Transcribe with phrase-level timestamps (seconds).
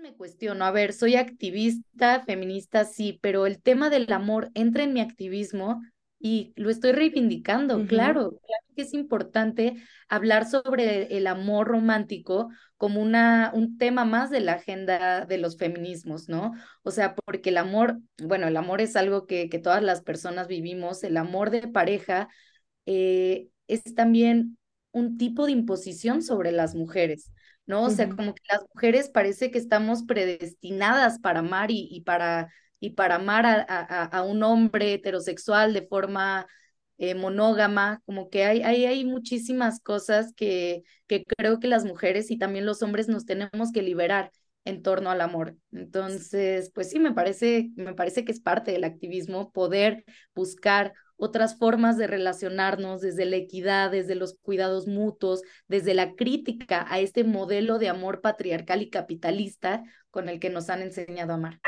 [0.00, 4.92] me cuestiono, a ver, soy activista, feminista, sí, pero el tema del amor entra en
[4.92, 5.82] mi activismo
[6.18, 9.76] y lo estoy reivindicando, claro, claro que es importante
[10.08, 15.56] hablar sobre el amor romántico como una, un tema más de la agenda de los
[15.56, 16.52] feminismos, ¿no?
[16.82, 20.46] O sea, porque el amor, bueno, el amor es algo que, que todas las personas
[20.46, 22.28] vivimos, el amor de pareja
[22.84, 24.58] eh, es también
[24.92, 27.32] un tipo de imposición sobre las mujeres.
[27.70, 27.84] ¿No?
[27.84, 32.90] O sea, como que las mujeres parece que estamos predestinadas para amar y, para, y
[32.90, 36.46] para amar a, a, un hombre heterosexual de forma
[36.98, 42.30] eh, monógama, como que hay, hay, hay muchísimas cosas que, que creo que las mujeres
[42.32, 44.32] y también los hombres nos tenemos que liberar
[44.64, 45.56] en torno al amor.
[45.70, 51.58] Entonces, pues sí, me parece, me parece que es parte del activismo poder buscar otras
[51.58, 57.24] formas de relacionarnos desde la equidad, desde los cuidados mutuos, desde la crítica a este
[57.24, 61.60] modelo de amor patriarcal y capitalista con el que nos han enseñado a amar.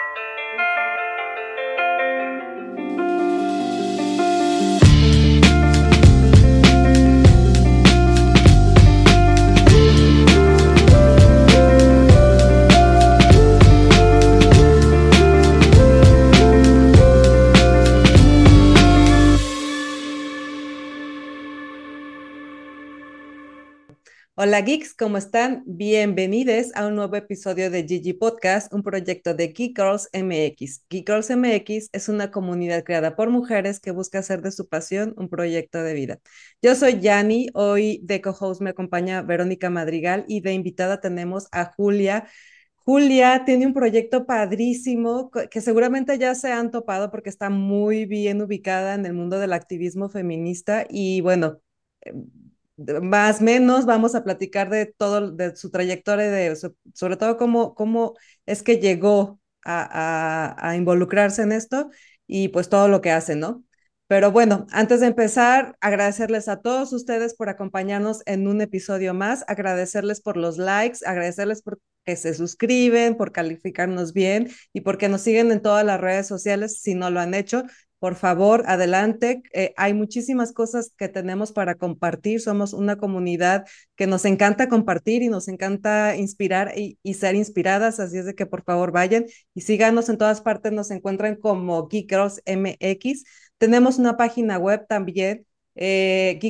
[24.34, 25.62] Hola geeks, ¿cómo están?
[25.66, 30.86] Bienvenidos a un nuevo episodio de Gigi Podcast, un proyecto de Geek Girls MX.
[30.88, 35.12] Geek Girls MX es una comunidad creada por mujeres que busca hacer de su pasión
[35.18, 36.18] un proyecto de vida.
[36.62, 41.66] Yo soy Yani, hoy de co-host me acompaña Verónica Madrigal y de invitada tenemos a
[41.66, 42.26] Julia.
[42.76, 48.40] Julia tiene un proyecto padrísimo que seguramente ya se han topado porque está muy bien
[48.40, 51.60] ubicada en el mundo del activismo feminista y bueno,
[52.76, 56.56] más menos vamos a platicar de todo, de su trayectoria, de,
[56.94, 58.14] sobre todo cómo, cómo
[58.46, 61.90] es que llegó a, a, involucrarse en esto
[62.26, 63.64] y pues todo lo que hace, ¿no?
[64.08, 69.44] Pero bueno, antes de empezar, agradecerles a todos ustedes por acompañarnos en un episodio más,
[69.48, 75.22] agradecerles por los likes, agradecerles por que se suscriben, por calificarnos bien y porque nos
[75.22, 77.64] siguen en todas las redes sociales si no lo han hecho.
[78.02, 79.44] Por favor, adelante.
[79.52, 82.40] Eh, hay muchísimas cosas que tenemos para compartir.
[82.40, 83.64] Somos una comunidad
[83.94, 88.00] que nos encanta compartir y nos encanta inspirar y, ser inspiradas.
[88.00, 90.72] Así es de que por favor vayan y síganos en todas partes.
[90.72, 93.22] Nos encuentran como Geek Girls MX.
[93.58, 95.46] Tenemos una página web también,
[95.76, 96.40] eh.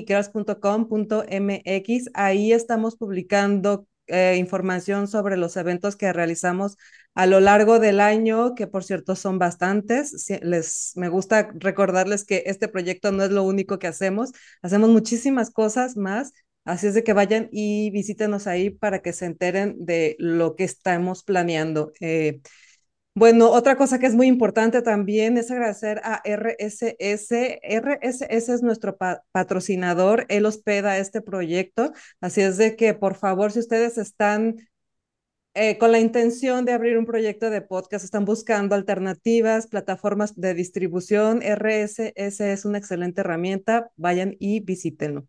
[2.15, 6.77] Ahí estamos publicando eh, información sobre los eventos que realizamos
[7.15, 10.27] a lo largo del año, que por cierto son bastantes.
[10.43, 15.51] Les, me gusta recordarles que este proyecto no es lo único que hacemos, hacemos muchísimas
[15.51, 16.33] cosas más.
[16.65, 20.65] Así es de que vayan y visítenos ahí para que se enteren de lo que
[20.65, 21.93] estamos planeando.
[22.01, 22.41] Eh,
[23.15, 27.61] bueno, otra cosa que es muy importante también es agradecer a RSS.
[27.63, 28.97] RSS es nuestro
[29.33, 34.57] patrocinador, él hospeda este proyecto, así es de que por favor, si ustedes están
[35.55, 40.55] eh, con la intención de abrir un proyecto de podcast, están buscando alternativas, plataformas de
[40.55, 45.27] distribución, RSS es una excelente herramienta, vayan y visítenlo.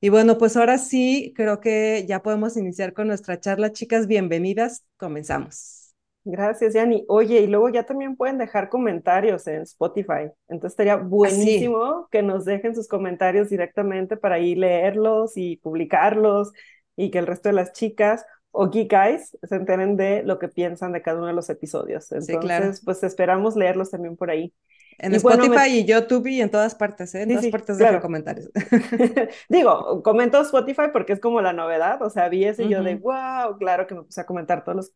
[0.00, 3.72] Y bueno, pues ahora sí, creo que ya podemos iniciar con nuestra charla.
[3.72, 5.81] Chicas, bienvenidas, comenzamos.
[6.24, 7.04] Gracias, Yani.
[7.08, 10.30] Oye, y luego ya también pueden dejar comentarios en Spotify.
[10.48, 16.52] Entonces estaría buenísimo que nos dejen sus comentarios directamente para ir leerlos y publicarlos
[16.96, 20.92] y que el resto de las chicas o geekais se enteren de lo que piensan
[20.92, 22.12] de cada uno de los episodios.
[22.12, 24.52] Entonces, pues esperamos leerlos también por ahí.
[24.98, 27.22] En Spotify y YouTube y en todas partes, ¿eh?
[27.22, 28.50] En todas partes de los comentarios.
[29.48, 32.96] Digo, comento Spotify porque es como la novedad, o sea, vi ese y yo de,
[32.96, 34.92] wow, claro que me puse a comentar todos los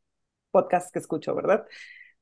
[0.57, 1.67] podcasts que escucho, ¿verdad?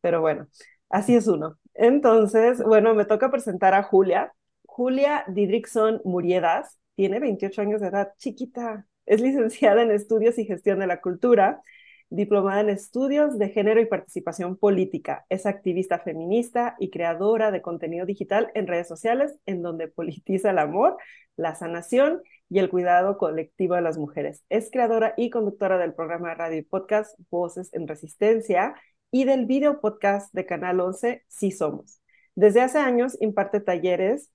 [0.01, 0.49] Pero bueno,
[0.89, 1.57] así es uno.
[1.75, 4.33] Entonces, bueno, me toca presentar a Julia.
[4.67, 8.89] Julia Didrickson Muriedas tiene 28 años de edad, chiquita.
[9.07, 11.63] Es licenciada en Estudios y Gestión de la Cultura,
[12.11, 15.27] diplomada en Estudios de Género y Participación Política.
[15.29, 20.59] Es activista feminista y creadora de contenido digital en redes sociales, en donde politiza el
[20.59, 20.97] amor,
[21.37, 24.45] la sanación y el cuidado colectivo de las mujeres.
[24.49, 28.75] Es creadora y conductora del programa de radio y podcast Voces en Resistencia
[29.11, 32.01] y del video podcast de Canal 11 Sí Somos.
[32.35, 34.31] Desde hace años imparte talleres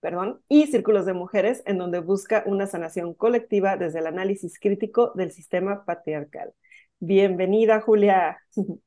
[0.00, 5.12] perdón, y círculos de mujeres en donde busca una sanación colectiva desde el análisis crítico
[5.14, 6.52] del sistema patriarcal.
[6.98, 8.38] Bienvenida, Julia.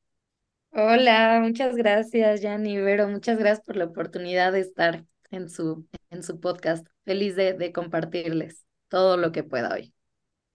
[0.72, 3.08] Hola, muchas gracias, Yanni Vero.
[3.08, 6.86] Muchas gracias por la oportunidad de estar en su, en su podcast.
[7.04, 9.94] Feliz de, de compartirles todo lo que pueda hoy.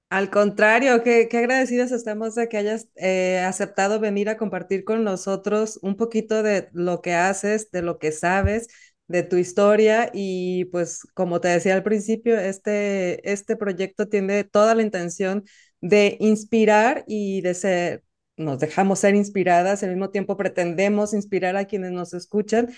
[0.09, 5.03] Al contrario, qué, qué agradecidos estamos de que hayas eh, aceptado venir a compartir con
[5.03, 8.67] nosotros un poquito de lo que haces, de lo que sabes,
[9.07, 14.73] de tu historia y pues como te decía al principio, este, este proyecto tiene toda
[14.75, 15.43] la intención
[15.81, 18.03] de inspirar y de ser,
[18.35, 22.69] nos dejamos ser inspiradas, al mismo tiempo pretendemos inspirar a quienes nos escuchan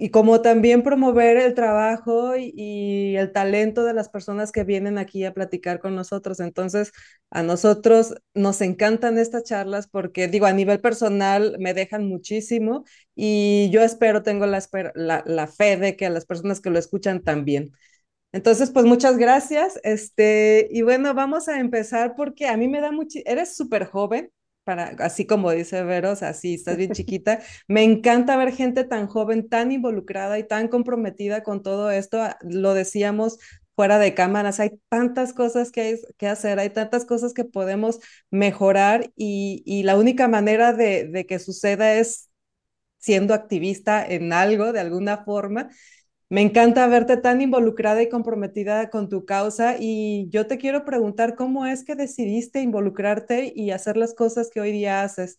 [0.00, 5.26] y como también promover el trabajo y, el talento de las personas que vienen aquí
[5.26, 6.40] a platicar con nosotros.
[6.40, 6.92] Entonces,
[7.30, 13.68] a nosotros nos encantan estas charlas porque, digo, a nivel personal me dejan muchísimo y
[13.72, 14.62] yo espero, tengo la,
[14.94, 17.72] la, la fe de que a las personas que lo escuchan también.
[18.32, 19.78] Entonces, pues muchas gracias.
[19.82, 24.30] Este, y bueno, vamos a empezar porque a mí me da mucho, eres súper joven,
[24.78, 27.40] así como dice Veros, así estás bien chiquita.
[27.68, 32.22] Me encanta ver gente tan joven, tan involucrada y tan comprometida con todo esto.
[32.22, 33.38] Ah, lo decíamos
[33.76, 37.98] fuera de cámaras, hay tantas cosas que hay que hacer, hay tantas cosas que podemos
[38.30, 42.30] mejorar y, y la única manera de que suceda es
[42.98, 45.70] siendo activista en algo, de alguna forma.
[46.30, 51.34] Me encanta verte tan involucrada y comprometida con tu causa y yo te quiero preguntar
[51.36, 55.38] cómo es que decidiste involucrarte y hacer las cosas que hoy día haces.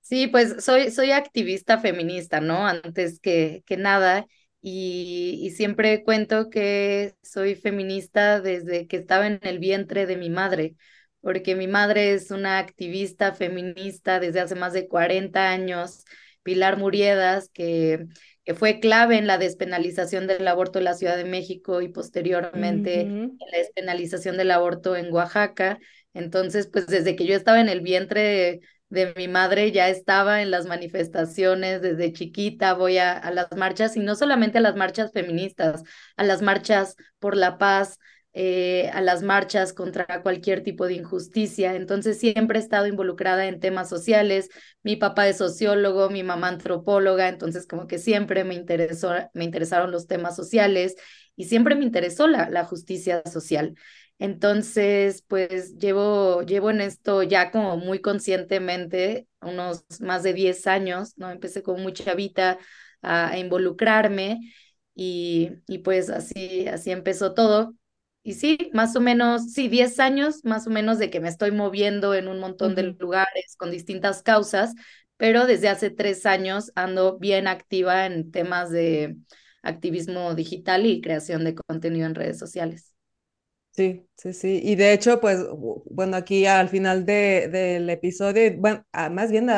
[0.00, 2.66] Sí, pues soy, soy activista feminista, ¿no?
[2.66, 4.26] Antes que, que nada.
[4.60, 10.30] Y, y siempre cuento que soy feminista desde que estaba en el vientre de mi
[10.30, 10.76] madre,
[11.20, 16.04] porque mi madre es una activista feminista desde hace más de 40 años,
[16.42, 18.06] Pilar Muriedas, que
[18.48, 23.02] que fue clave en la despenalización del aborto en la Ciudad de México y posteriormente
[23.02, 25.78] en la despenalización del aborto en Oaxaca.
[26.14, 30.50] Entonces, pues desde que yo estaba en el vientre de, mi madre, ya estaba en
[30.50, 35.12] las manifestaciones, desde chiquita voy a, a las marchas y no solamente a las marchas
[35.12, 35.82] feministas,
[36.16, 37.98] a las marchas por la paz,
[38.40, 41.74] eh, a las marchas contra cualquier tipo de injusticia.
[41.74, 44.48] Entonces siempre he estado involucrada en temas sociales.
[44.84, 49.90] Mi papá es sociólogo, mi mamá antropóloga, entonces como que siempre me, interesó, me interesaron
[49.90, 50.94] los temas sociales
[51.34, 53.74] y siempre me interesó la, la justicia social.
[54.20, 61.14] Entonces, pues llevo, llevo en esto ya como muy conscientemente unos más de 10 años,
[61.16, 61.30] ¿no?
[61.30, 62.58] Empecé como muy chavita
[63.02, 64.38] a, a involucrarme
[64.94, 67.74] y, y pues así, así empezó todo.
[68.28, 71.50] Y sí, más o menos, sí, 10 años más o menos de que me estoy
[71.50, 74.74] moviendo en un montón de lugares con distintas causas,
[75.16, 79.16] pero desde hace tres años ando bien activa en temas de
[79.62, 82.92] activismo digital y creación de contenido en redes sociales.
[83.72, 84.60] Sí, sí, sí.
[84.64, 85.38] Y de hecho, pues,
[85.86, 89.48] bueno, aquí al final de, del episodio, bueno, más bien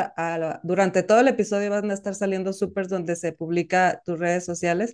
[0.63, 4.93] durante todo el episodio van a estar saliendo súper donde se publica tus redes sociales.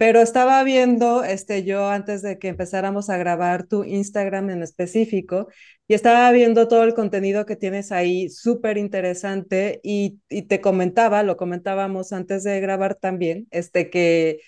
[0.00, 5.48] Pero estaba viendo, este, yo antes de que empezáramos a grabar tu Instagram en específico,
[5.86, 11.22] y estaba viendo todo el contenido que tienes ahí, súper interesante, y, y, te comentaba,
[11.22, 14.40] lo comentábamos antes de grabar también, este, que,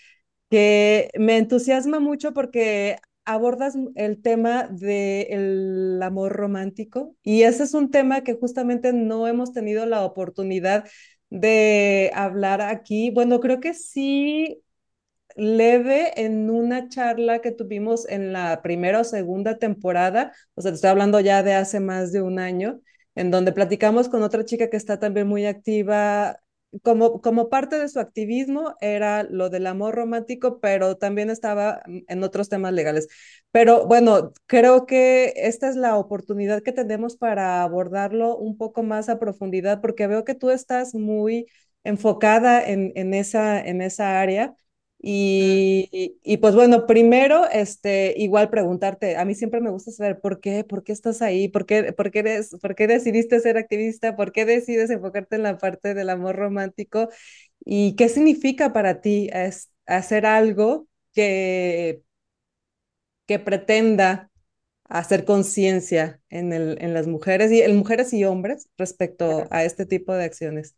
[0.50, 2.96] que me entusiasma mucho porque
[3.26, 9.52] abordas el tema del amor romántico, y ese es un tema que justamente no hemos
[9.52, 10.86] tenido la oportunidad
[11.28, 13.10] de hablar aquí.
[13.10, 14.62] Bueno, creo que sí
[15.36, 20.76] leve en una charla que tuvimos en la primera o segunda temporada, o sea, te
[20.76, 22.80] estoy hablando ya de hace más de un año,
[23.14, 26.38] en donde platicamos con otra chica que está también muy activa.
[26.82, 32.22] Como, como parte de su activismo era lo del amor romántico, pero también estaba en
[32.24, 33.08] otros temas legales.
[33.50, 39.08] Pero bueno, creo que esta es la oportunidad que tenemos para abordarlo un poco más
[39.10, 41.46] a profundidad, porque veo que tú estás muy
[41.84, 44.54] enfocada en, en, esa, en esa área
[45.04, 50.40] y, y, pues bueno, primero, este, igual preguntarte, a mí siempre me gusta saber por
[50.40, 54.14] qué, por qué estás ahí, por qué, por qué, eres, por qué decidiste ser activista,
[54.16, 57.08] por qué decides enfocarte en la parte del amor romántico
[57.64, 62.02] y qué significa para ti es, hacer algo que,
[63.26, 64.30] que pretenda
[64.88, 69.86] hacer conciencia en, el, en las mujeres y en mujeres y hombres respecto a este
[69.86, 70.76] tipo de acciones.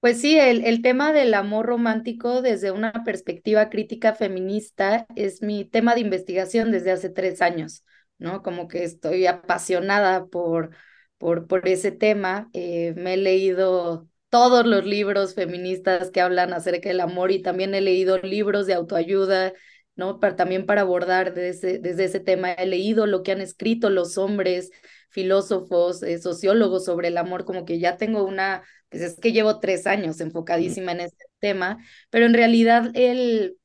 [0.00, 5.66] Pues sí, el, el tema del amor romántico desde una perspectiva crítica feminista es mi
[5.66, 7.84] tema de investigación desde hace tres años,
[8.18, 8.42] ¿no?
[8.42, 10.70] Como que estoy apasionada por,
[11.18, 12.48] por, por ese tema.
[12.54, 17.74] Eh, me he leído todos los libros feministas que hablan acerca del amor y también
[17.74, 19.52] he leído libros de autoayuda,
[19.96, 20.18] ¿no?
[20.18, 22.52] Para, también para abordar desde, desde ese tema.
[22.52, 24.70] He leído lo que han escrito los hombres,
[25.10, 29.60] filósofos, eh, sociólogos sobre el amor, como que ya tengo una pues es que llevo
[29.60, 31.78] tres años enfocadísima en este tema,
[32.10, 33.56] pero en realidad el,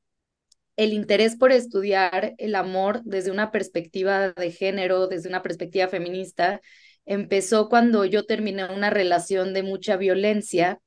[0.78, 6.62] el interés por estudiar el amor desde una perspectiva de género, desde una perspectiva feminista,
[7.06, 10.80] empezó cuando yo terminé una relación de mucha violencia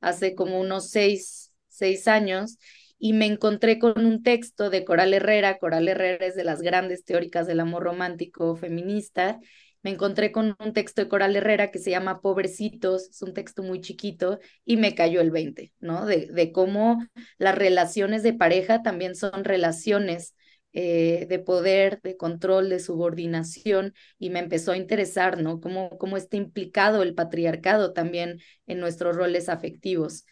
[0.00, 2.58] hace como unos seis, seis años
[2.98, 5.58] y me encontré con un texto de Coral Herrera.
[5.58, 9.40] Coral Herrera es de las grandes teóricas del amor romántico feminista
[9.82, 13.62] me encontré con un texto de Coral Herrera que se llama Pobrecitos, es un texto
[13.62, 16.06] muy chiquito y me cayó el 20, ¿no?
[16.06, 16.98] De, cómo
[17.38, 20.34] las relaciones de pareja también son relaciones
[20.72, 25.60] eh, de poder, de control, de subordinación y me empezó a interesar, ¿no?
[25.60, 30.24] Cómo, cómo está implicado el patriarcado también en nuestros roles afectivos.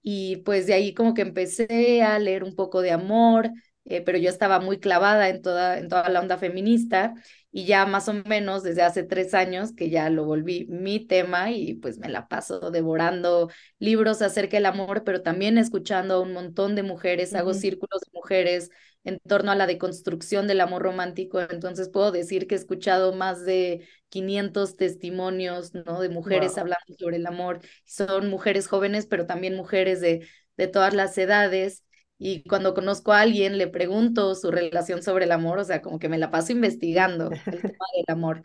[0.00, 3.50] Y pues de ahí como que empecé a leer un poco de amor,
[3.84, 7.14] eh, pero yo estaba muy clavada en toda, en toda la onda feminista
[7.52, 11.50] y ya más o menos desde hace tres años que ya lo volví mi tema
[11.50, 16.32] y pues me la paso devorando libros acerca del amor, pero también escuchando a un
[16.32, 18.70] montón de mujeres, hago círculos de mujeres
[19.04, 23.44] en torno a la deconstrucción del amor romántico, entonces puedo decir que he escuchado más
[23.44, 26.00] de 500 testimonios, ¿no?
[26.00, 30.94] De mujeres hablando sobre el amor, son mujeres jóvenes, pero también mujeres de, de todas
[30.94, 31.84] las edades
[32.18, 35.98] y cuando conozco a alguien le pregunto su relación sobre el amor, o sea, como
[35.98, 38.42] que me la paso investigando el tema del amor.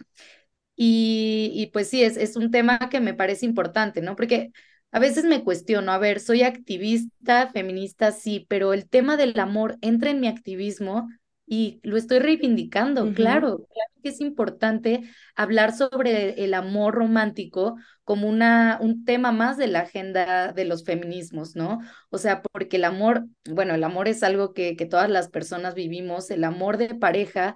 [0.76, 4.16] Y, y pues sí, es, es un tema que me parece importante, ¿no?
[4.16, 4.52] Porque
[4.92, 9.78] a veces me cuestiono, a ver, soy activista, feminista, sí, pero el tema del amor
[9.82, 11.10] entra en mi activismo
[11.50, 18.28] y lo estoy reivindicando, claro, claro que es importante hablar sobre el amor romántico como
[18.28, 21.80] una, un tema más de la agenda de los feminismos, ¿no?
[22.10, 25.74] O sea, porque el amor, bueno, el amor es algo que, que todas las personas
[25.74, 27.56] vivimos, el amor de pareja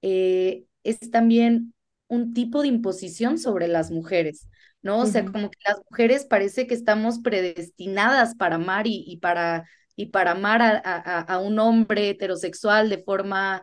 [0.00, 1.74] eh, es también
[2.08, 4.48] un tipo de imposición sobre las mujeres,
[4.80, 5.00] ¿no?
[5.00, 9.68] O sea, como que las mujeres parece que estamos predestinadas para amar y, y para
[9.96, 13.62] y para amar a, a, un hombre heterosexual de forma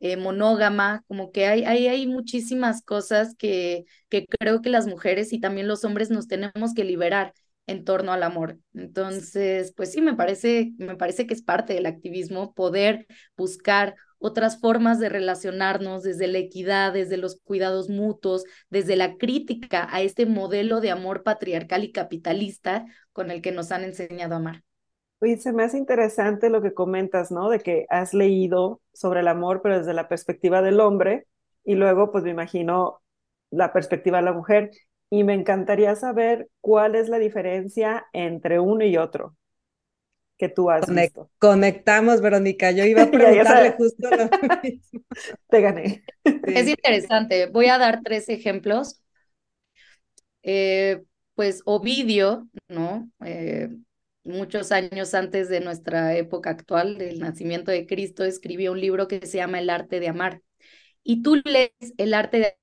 [0.00, 5.32] eh, monógama, como que hay, hay, hay muchísimas cosas que, que creo que las mujeres
[5.32, 7.34] y también los hombres nos tenemos que liberar
[7.66, 8.58] en torno al amor.
[8.74, 14.60] Entonces, pues sí, me parece, me parece que es parte del activismo poder buscar otras
[14.60, 20.26] formas de relacionarnos desde la equidad, desde los cuidados mutuos, desde la crítica a este
[20.26, 24.62] modelo de amor patriarcal y capitalista con el que nos han enseñado a amar.
[25.22, 27.48] Oye, se me hace interesante lo que comentas, ¿no?
[27.48, 31.28] De que has leído sobre el amor, pero desde la perspectiva del hombre,
[31.64, 33.00] y luego, pues me imagino
[33.50, 34.72] la perspectiva de la mujer.
[35.10, 39.36] Y me encantaría saber cuál es la diferencia entre uno y otro
[40.38, 41.30] que tú has visto.
[41.38, 42.72] Conectamos, Verónica.
[42.72, 44.24] Yo iba a preguntarle justo lo
[44.64, 45.02] mismo.
[45.48, 46.04] Te gané.
[46.24, 47.46] Es interesante.
[47.46, 49.00] Voy a dar tres ejemplos.
[50.42, 51.04] Eh,
[51.36, 53.08] pues Ovidio, ¿no?
[53.24, 53.68] Eh,
[54.24, 59.26] muchos años antes de nuestra época actual, del nacimiento de Cristo, escribió un libro que
[59.26, 60.42] se llama El arte de amar.
[61.02, 62.56] Y tú lees El arte de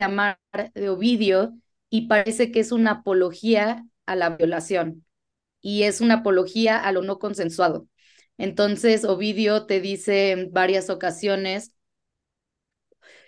[0.00, 0.38] amar
[0.74, 1.54] de Ovidio
[1.90, 5.04] y parece que es una apología a la violación
[5.60, 7.88] y es una apología a lo no consensuado.
[8.38, 11.74] Entonces, Ovidio te dice en varias ocasiones,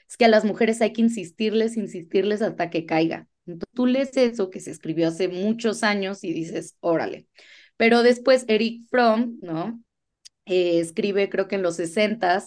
[0.09, 3.29] es que a las mujeres hay que insistirles, insistirles hasta que caiga.
[3.47, 7.27] Entonces, tú lees eso que se escribió hace muchos años y dices, órale.
[7.77, 9.81] Pero después Eric Fromm, ¿no?
[10.47, 12.43] Eh, escribe, creo que en los 60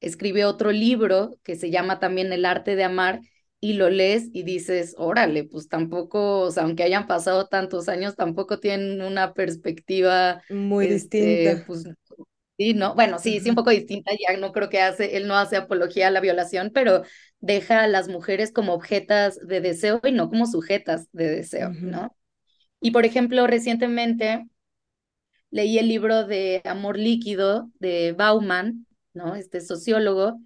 [0.00, 3.20] escribe otro libro que se llama también El arte de amar
[3.60, 8.16] y lo lees y dices, órale, pues tampoco, o sea, aunque hayan pasado tantos años,
[8.16, 11.52] tampoco tienen una perspectiva muy distinta.
[11.52, 11.84] Este, pues,
[12.58, 12.96] sí, ¿no?
[12.96, 16.08] Bueno, sí, sí, un poco distinta, ya no creo que hace, él no hace apología
[16.08, 17.02] a la violación, pero
[17.38, 22.16] deja a las mujeres como objetas de deseo y no como sujetas de deseo, ¿no?
[22.80, 24.44] Y por ejemplo, recientemente
[25.52, 29.36] leí el libro de Amor Líquido de Bauman, ¿no?
[29.36, 30.40] Este sociólogo,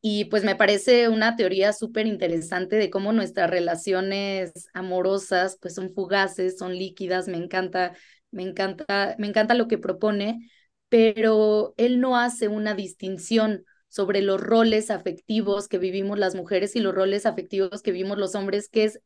[0.00, 5.92] y pues me parece una teoría súper interesante de cómo nuestras relaciones amorosas pues son
[5.94, 7.94] fugaces, son líquidas, me encanta,
[8.30, 10.48] me encanta, me encanta lo que propone,
[10.88, 16.80] pero él no hace una distinción sobre los roles afectivos que vivimos las mujeres y
[16.80, 19.00] los roles afectivos que vivimos los hombres, que es,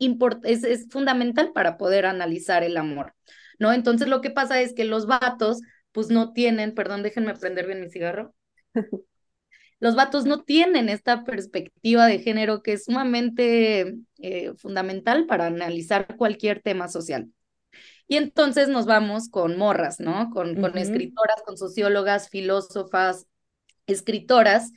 [0.45, 3.15] es, es fundamental para poder analizar el amor.
[3.59, 3.73] ¿No?
[3.73, 5.61] Entonces lo que pasa es que los vatos,
[5.93, 8.35] pues no tienen, perdón, déjenme prender bien mi cigarro.
[9.81, 16.17] los vatos no tienen esta perspectiva de género que es sumamente eh, fundamental para analizar
[16.17, 17.31] cualquier tema social.
[18.09, 20.31] Y entonces nos vamos con morras, ¿no?
[20.31, 23.27] Con, con escritoras, con sociólogas, filósofas,
[23.87, 24.73] escritoras,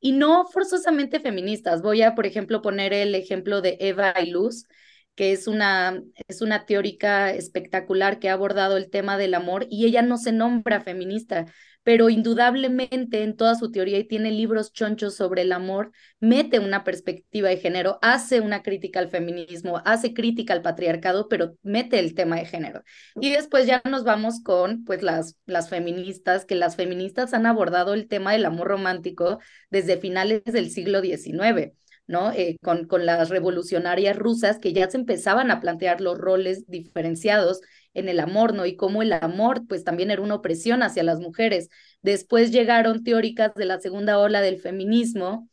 [0.00, 1.80] y no forzosamente feministas.
[1.80, 4.66] Voy a, por ejemplo, poner el ejemplo de Eva y Luz,
[5.14, 9.86] que es una, es una teórica espectacular que ha abordado el tema del amor y
[9.86, 11.46] ella no se nombra feminista,
[11.84, 16.82] pero indudablemente en toda su teoría y tiene libros chonchos sobre el amor, mete una
[16.82, 22.14] perspectiva de género, hace una crítica al feminismo, hace crítica al patriarcado, pero mete el
[22.14, 22.82] tema de género.
[23.20, 27.92] Y después ya nos vamos con pues las, las feministas, que las feministas han abordado
[27.92, 29.38] el tema del amor romántico
[29.70, 31.74] desde finales del siglo XIX.
[32.06, 32.32] ¿No?
[32.32, 37.60] Eh, con, con las revolucionarias rusas que ya se empezaban a plantear los roles diferenciados
[37.94, 38.66] en el amor, ¿no?
[38.66, 41.68] Y cómo el amor, pues también era una opresión hacia las mujeres.
[42.02, 45.48] Después llegaron teóricas de la segunda ola del feminismo,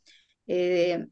[0.48, 1.08] eh,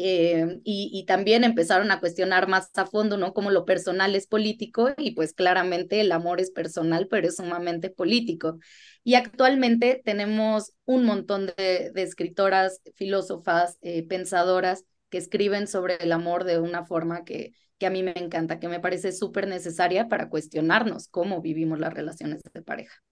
[0.00, 3.34] eh, y, también empezaron a cuestionar más a fondo, ¿no?
[3.34, 7.90] Cómo lo personal es político y pues claramente el amor es personal, pero es sumamente
[7.90, 8.60] político.
[9.02, 16.44] Y actualmente tenemos un montón de, escritoras, filósofas, eh, pensadoras que escriben sobre el amor
[16.44, 20.28] de una forma que, que a mí me encanta, que me parece súper necesaria para
[20.28, 23.02] cuestionarnos cómo vivimos las relaciones de pareja.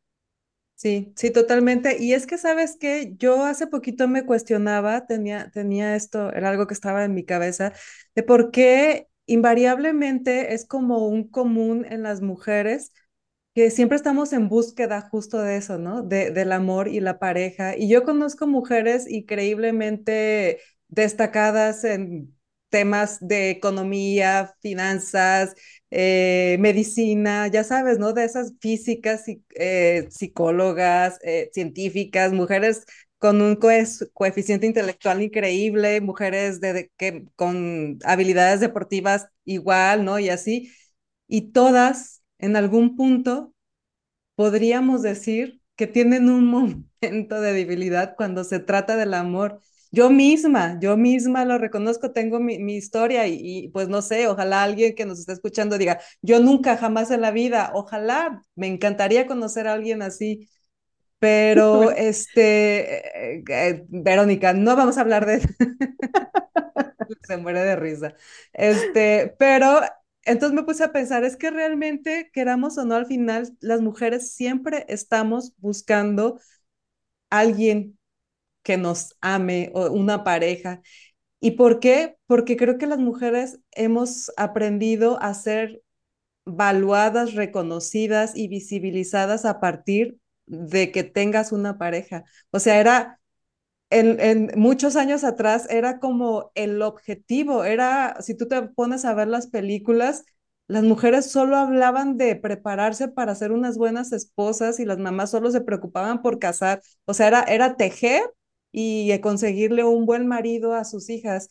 [0.79, 1.97] Sí, sí, totalmente.
[2.03, 6.67] Y es que, ¿sabes que Yo hace poquito me cuestionaba, tenía, tenía esto, era algo
[6.67, 7.73] que estaba en mi cabeza,
[8.15, 12.93] de por qué invariablemente es como un común en las mujeres
[13.55, 16.03] que siempre estamos en búsqueda justo de eso, ¿no?
[16.03, 17.77] De, del amor y la pareja.
[17.77, 22.37] Y yo conozco mujeres increíblemente destacadas en
[22.71, 25.55] temas de economía, finanzas,
[25.91, 28.13] eh, medicina, ya sabes, ¿no?
[28.13, 29.25] De esas físicas,
[29.55, 32.85] eh, psicólogas, eh, científicas, mujeres
[33.19, 33.57] con un
[34.13, 40.19] coeficiente intelectual increíble, mujeres de, que, con habilidades deportivas igual, ¿no?
[40.19, 40.73] Y así.
[41.29, 43.55] Y todas, en algún punto,
[44.35, 46.47] podríamos decir que tienen un
[47.03, 52.41] momento de debilidad cuando se trata del amor yo misma, yo misma lo reconozco, tengo
[52.41, 56.77] mi, historia y, pues no sé, ojalá alguien que nos esté escuchando diga, yo nunca,
[56.77, 60.49] jamás en la vida, ojalá, me encantaría conocer a alguien así,
[61.19, 65.41] pero este, eh, eh, Verónica, no vamos a hablar de...
[67.27, 68.15] Se muere de risa.
[68.53, 69.81] Este, pero
[70.25, 74.33] entonces me puse a pensar, es que realmente, queramos o no, al final, las mujeres
[74.33, 76.41] siempre estamos buscando
[77.31, 77.96] alguien
[78.67, 80.83] que nos ame o una pareja.
[81.41, 82.17] ¿Y por qué?
[82.27, 85.83] Porque creo que las mujeres hemos aprendido a ser
[86.47, 92.25] valuadas, reconocidas y visibilizadas a partir de que tengas una pareja.
[92.51, 93.21] O sea, era
[93.91, 99.15] en, en, muchos años atrás era como el objetivo, era, si tú te pones a
[99.15, 100.25] ver las películas,
[100.69, 105.53] las mujeres solo hablaban de prepararse para ser unas buenas esposas y las mamás solo
[105.53, 106.83] se preocupaban por casar.
[107.05, 108.23] O sea, era, era tejer
[108.79, 111.49] y conseguirle un buen marido a sus hijas.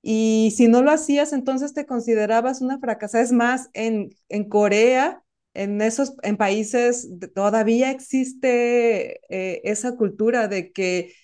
[0.00, 3.24] Y si no lo hacías, entonces te considerabas una fracasada.
[3.24, 10.70] Es más, en, en Corea, en esos en países todavía existe eh, esa cultura de
[10.72, 11.14] que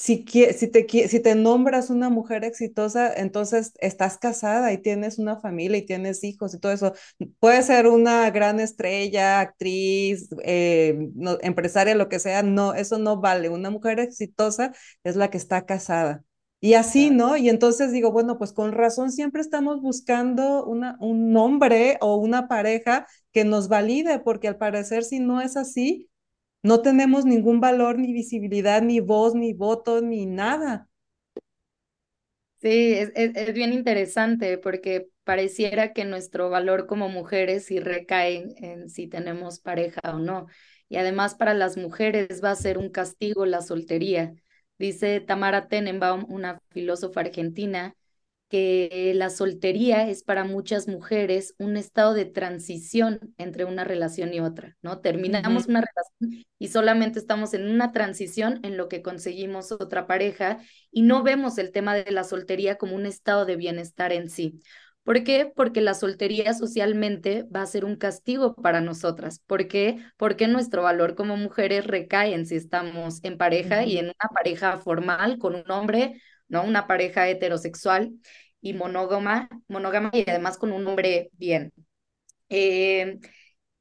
[0.00, 0.24] si,
[0.56, 5.76] si, te, si te nombras una mujer exitosa, entonces estás casada y tienes una familia
[5.78, 6.94] y tienes hijos y todo eso.
[7.38, 10.98] Puede ser una gran estrella, actriz, eh,
[11.42, 12.42] empresaria, lo que sea.
[12.42, 13.50] No, eso no vale.
[13.50, 14.72] Una mujer exitosa
[15.04, 16.24] es la que está casada.
[16.62, 17.36] Y así, ¿no?
[17.38, 22.48] Y entonces digo, bueno, pues con razón siempre estamos buscando una, un hombre o una
[22.48, 26.09] pareja que nos valide, porque al parecer si no es así,
[26.62, 30.88] no tenemos ningún valor, ni visibilidad, ni voz, ni voto, ni nada.
[32.60, 38.90] Sí, es, es, bien interesante porque pareciera que nuestro valor como mujeres sí recae en
[38.90, 40.46] si tenemos pareja o no.
[40.88, 44.34] Y además para las mujeres va a ser un castigo la soltería.
[44.78, 47.94] Dice Tamara Tenenbaum, una filósofa argentina,
[48.50, 54.40] que la soltería es para muchas mujeres un estado de transición entre una relación y
[54.40, 54.98] otra, ¿no?
[54.98, 60.58] Terminamos una relación y solamente estamos en una transición en lo que conseguimos otra pareja
[60.90, 64.60] y no vemos el tema de la soltería como un estado de bienestar en sí.
[65.04, 65.50] ¿Por qué?
[65.54, 69.40] Porque la soltería socialmente va a ser un castigo para nosotras.
[69.46, 69.98] ¿Por qué?
[70.16, 74.78] Porque nuestro valor como mujeres recae en si estamos en pareja y en una pareja
[74.78, 76.64] formal con un hombre ¿no?
[76.64, 78.12] Una pareja heterosexual
[78.60, 79.48] y monógama,
[80.12, 81.72] y además con un hombre bien.
[82.50, 83.18] Eh,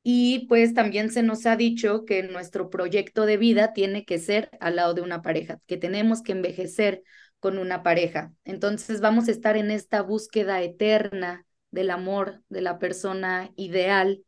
[0.04, 4.50] y pues también se nos ha dicho que nuestro proyecto de vida tiene que ser
[4.62, 7.04] al lado de una pareja, que tenemos que envejecer
[7.40, 8.34] con una pareja.
[8.46, 14.24] Entonces vamos a estar en esta búsqueda eterna del amor, de la persona ideal.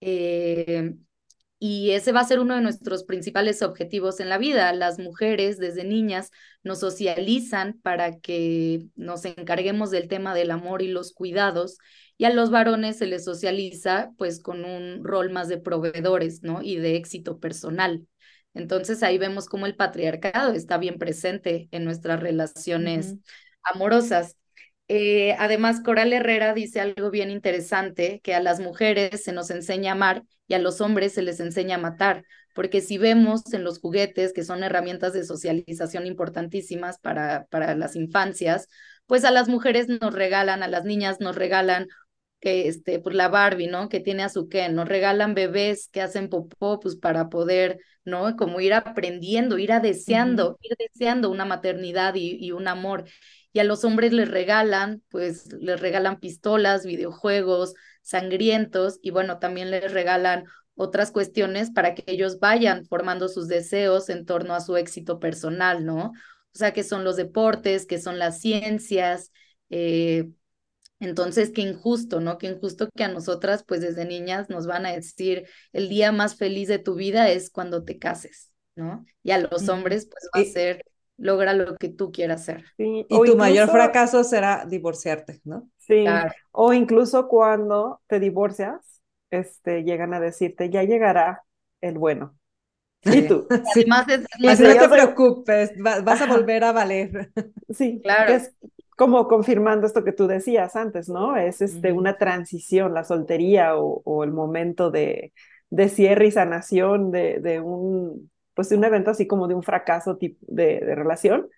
[0.00, 0.94] Eh,
[1.66, 4.70] y ese va a ser uno de nuestros principales objetivos en la vida.
[4.74, 6.30] Las mujeres desde niñas
[6.62, 11.78] nos socializan para que nos encarguemos del tema del amor y los cuidados
[12.18, 16.60] y a los varones se les socializa pues con un rol más de proveedores, ¿no?
[16.60, 18.06] Y de éxito personal.
[18.52, 23.14] Entonces ahí vemos cómo el patriarcado está bien presente en nuestras relaciones
[23.62, 24.36] amorosas.
[24.88, 29.92] Eh, además, Coral Herrera dice algo bien interesante, que a las mujeres se nos enseña
[29.92, 33.64] a amar y a los hombres se les enseña a matar, porque si vemos en
[33.64, 38.68] los juguetes, que son herramientas de socialización importantísimas para, para las infancias,
[39.06, 41.86] pues a las mujeres nos regalan, a las niñas nos regalan
[42.40, 43.88] que este, pues la Barbie, ¿no?
[43.88, 48.36] Que tiene a su Ken, nos regalan bebés que hacen popó, pues para poder, ¿no?
[48.36, 53.04] Como ir aprendiendo, ir a deseando, ir deseando una maternidad y, y, un amor.
[53.54, 59.70] Y a los hombres les regalan, pues les regalan pistolas, videojuegos sangrientos y bueno, también
[59.70, 64.76] les regalan otras cuestiones para que ellos vayan formando sus deseos en torno a su
[64.76, 66.08] éxito personal, ¿no?
[66.08, 69.32] O sea, que son los deportes, que son las ciencias,
[69.70, 70.28] eh,
[71.00, 72.38] entonces, qué injusto, ¿no?
[72.38, 76.36] Qué injusto que a nosotras, pues desde niñas, nos van a decir, el día más
[76.36, 79.04] feliz de tu vida es cuando te cases, ¿no?
[79.22, 80.84] Y a los hombres, pues va a ser,
[81.16, 82.64] logra lo que tú quieras hacer.
[82.78, 85.68] y tu mayor fracaso será divorciarte, ¿no?
[85.78, 86.04] Sí,
[86.52, 91.44] o incluso cuando te divorcias, este, llegan a decirte, ya llegará
[91.80, 92.36] el bueno.
[93.04, 93.46] Y tú.
[93.50, 97.30] Además, es, no te preocupes, vas a volver a valer.
[97.70, 98.32] Sí, claro.
[98.32, 98.54] Es,
[98.96, 101.36] como confirmando esto que tú decías antes, ¿no?
[101.36, 105.32] Es este, una transición, la soltería o, el momento de,
[105.70, 110.14] de, cierre y sanación de, de, un, pues un evento así como de un fracaso
[110.20, 111.48] de, de relación.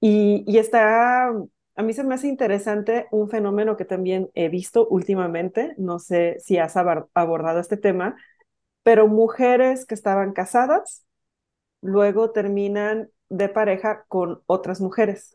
[0.00, 4.86] Y, y, está, a mí se me hace interesante un fenómeno que también he visto
[4.88, 8.16] últimamente, no sé si has abordado este tema,
[8.82, 11.06] pero mujeres que estaban casadas
[11.82, 15.34] luego terminan de pareja con otras mujeres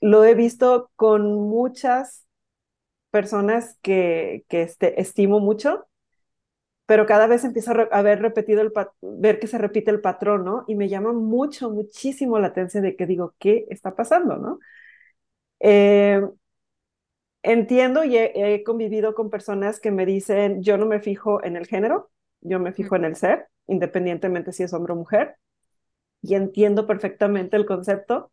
[0.00, 2.26] lo he visto con muchas
[3.10, 5.86] personas que, que este, estimo mucho,
[6.86, 8.72] pero cada vez empiezo a, ver repetido el
[9.02, 10.64] ver que se repite el patrón, ¿no?
[10.68, 14.60] Y me llama mucho, muchísimo la atención de que digo, ¿qué está pasando, no?
[15.60, 16.22] Eh,
[17.42, 21.66] entiendo y he, convivido con personas que me dicen, yo no me fijo en el
[21.66, 25.36] género, yo me fijo en el ser, independientemente si es hombre o mujer,
[26.22, 28.32] y entiendo perfectamente el concepto,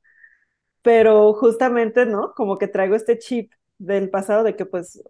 [0.82, 2.34] pero justamente, ¿no?
[2.36, 5.04] Como que traigo este chip del pasado de que pues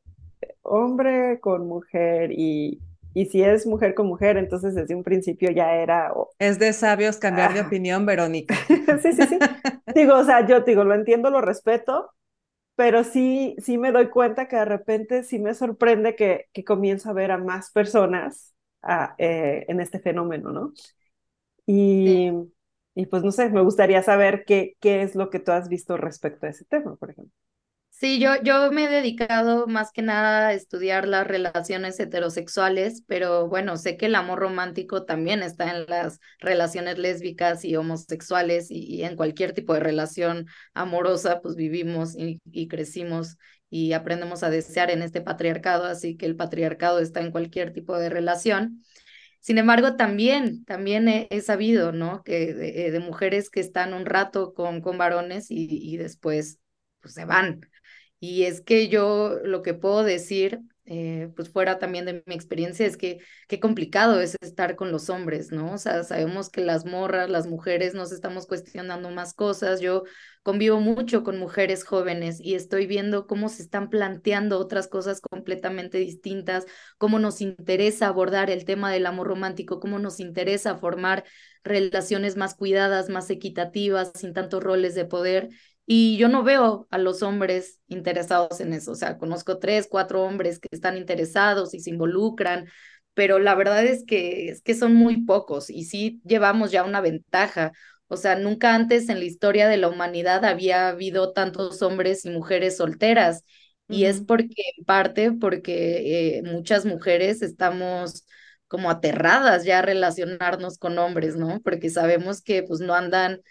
[0.64, 2.82] hombre con mujer y,
[3.14, 6.12] y si es mujer con mujer, entonces desde un principio ya era...
[6.40, 8.56] Es de sabios cambiar de opinión, Verónica.
[9.02, 9.40] sí, sí, sí.
[9.96, 12.12] digo, o sea, yo digo, lo entiendo, lo respeto,
[12.76, 17.10] pero sí, sí me doy cuenta que de repente sí me sorprende que, que comienzo
[17.10, 20.74] a ver a más personas a, eh, en este fenómeno, ¿no?
[21.66, 22.32] Y,
[22.96, 25.98] y pues no sé, me gustaría saber qué, qué es lo que tú has visto
[25.98, 27.34] respecto a ese tema, por ejemplo.
[28.04, 33.48] Sí, yo, yo me he dedicado más que nada a estudiar las relaciones heterosexuales, pero
[33.48, 39.04] bueno, sé que el amor romántico también está en las relaciones lésbicas y homosexuales y,
[39.06, 43.38] en cualquier tipo de relación amorosa, pues vivimos y, crecimos
[43.70, 47.98] y aprendemos a desear en este patriarcado, así que el patriarcado está en cualquier tipo
[47.98, 48.84] de relación.
[49.40, 52.22] Sin embargo, también, también he, sabido, ¿no?
[52.24, 56.60] Que de, de, mujeres que están un rato con, con varones y, y después
[57.02, 57.62] pues, se van.
[58.26, 62.86] Y es que yo lo que puedo decir eh, pues fuera también de mi experiencia,
[62.86, 65.74] es que qué complicado es estar con los hombres, ¿no?
[65.74, 69.80] O sea, sabemos que las morras, las mujeres nos estamos cuestionando más cosas.
[69.82, 70.04] Yo
[70.42, 75.98] convivo mucho con mujeres jóvenes y estoy viendo cómo se están planteando otras cosas completamente
[75.98, 76.66] distintas,
[76.98, 81.24] cómo nos interesa abordar el tema del amor romántico, cómo nos interesa formar
[81.64, 85.50] relaciones más cuidadas, más equitativas, sin tantos roles de poder.
[85.86, 88.92] Y yo no veo a los hombres interesados en eso.
[88.92, 92.68] O sea, conozco tres, cuatro hombres que están interesados y se involucran,
[93.14, 97.02] pero la verdad es que, es que son muy pocos y sí llevamos ya una
[97.02, 97.74] ventaja.
[98.08, 102.30] O sea, nunca antes en la historia de la humanidad había habido tantos hombres y
[102.30, 103.44] mujeres solteras.
[103.90, 108.26] Y es porque, en parte, porque eh, muchas mujeres estamos
[108.68, 111.62] como aterradas ya a relacionarnos con hombres, ¿no?
[111.62, 113.42] Porque sabemos que pues no andan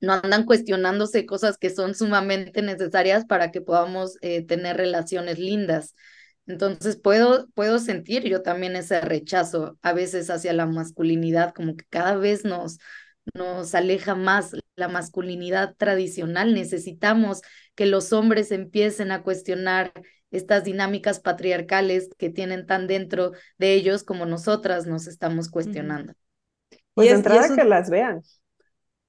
[0.00, 5.94] no andan cuestionándose cosas que son sumamente necesarias para que podamos eh, tener relaciones lindas.
[6.46, 11.84] Entonces puedo, puedo sentir yo también ese rechazo a veces hacia la masculinidad, como que
[11.88, 12.78] cada vez nos,
[13.34, 16.54] nos aleja más la masculinidad tradicional.
[16.54, 17.42] Necesitamos
[17.74, 19.92] que los hombres empiecen a cuestionar
[20.30, 26.14] estas dinámicas patriarcales que tienen tan dentro de ellos como nosotras nos estamos cuestionando.
[26.94, 28.22] Pues de entrada que las vean.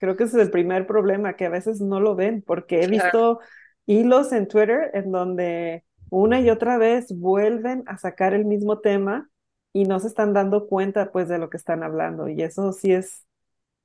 [0.02, 2.88] Creo que ese es el primer problema, que a veces no lo ven, porque he
[2.88, 3.40] visto
[3.86, 9.30] hilos en Twitter en donde una y otra vez vuelven a sacar el mismo tema
[9.74, 12.92] y no se están dando cuenta pues de lo que están hablando y eso sí
[12.94, 13.28] es,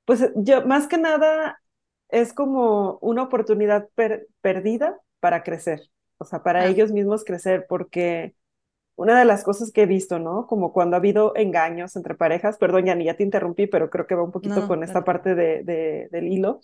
[0.05, 1.61] pues yo más que nada
[2.09, 3.87] es como una oportunidad
[4.41, 5.81] perdida para crecer,
[6.17, 8.33] o sea, para ellos mismos crecer, porque
[8.97, 10.47] una de las cosas que he visto, ¿no?
[10.47, 14.15] Como cuando ha habido engaños entre parejas, perdón, ni ya te interrumpí, pero creo que
[14.15, 16.61] va un poquito con esta parte de, del hilo,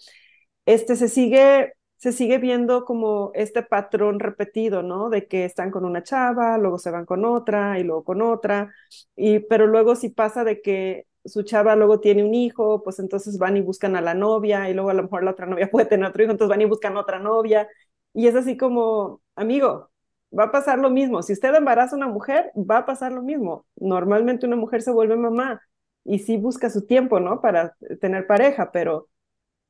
[0.66, 5.10] este se sigue, se sigue viendo como este patrón repetido, ¿no?
[5.10, 8.74] De que están con una chava, luego se van con otra y luego con otra,
[9.16, 13.38] y, pero luego si pasa de que su chava luego tiene un hijo, pues entonces
[13.38, 15.86] van y buscan a la novia y luego a lo mejor la otra novia puede
[15.88, 17.68] tener otro hijo, entonces van y buscan otra novia.
[18.14, 19.90] Y es así como, amigo,
[20.38, 21.22] va a pasar lo mismo.
[21.24, 23.66] Si usted embaraza a una mujer, va a pasar lo mismo.
[23.76, 25.62] Normalmente una mujer se vuelve mamá
[26.04, 27.42] y sí busca su tiempo, ¿no?
[27.42, 29.10] Para tener pareja, pero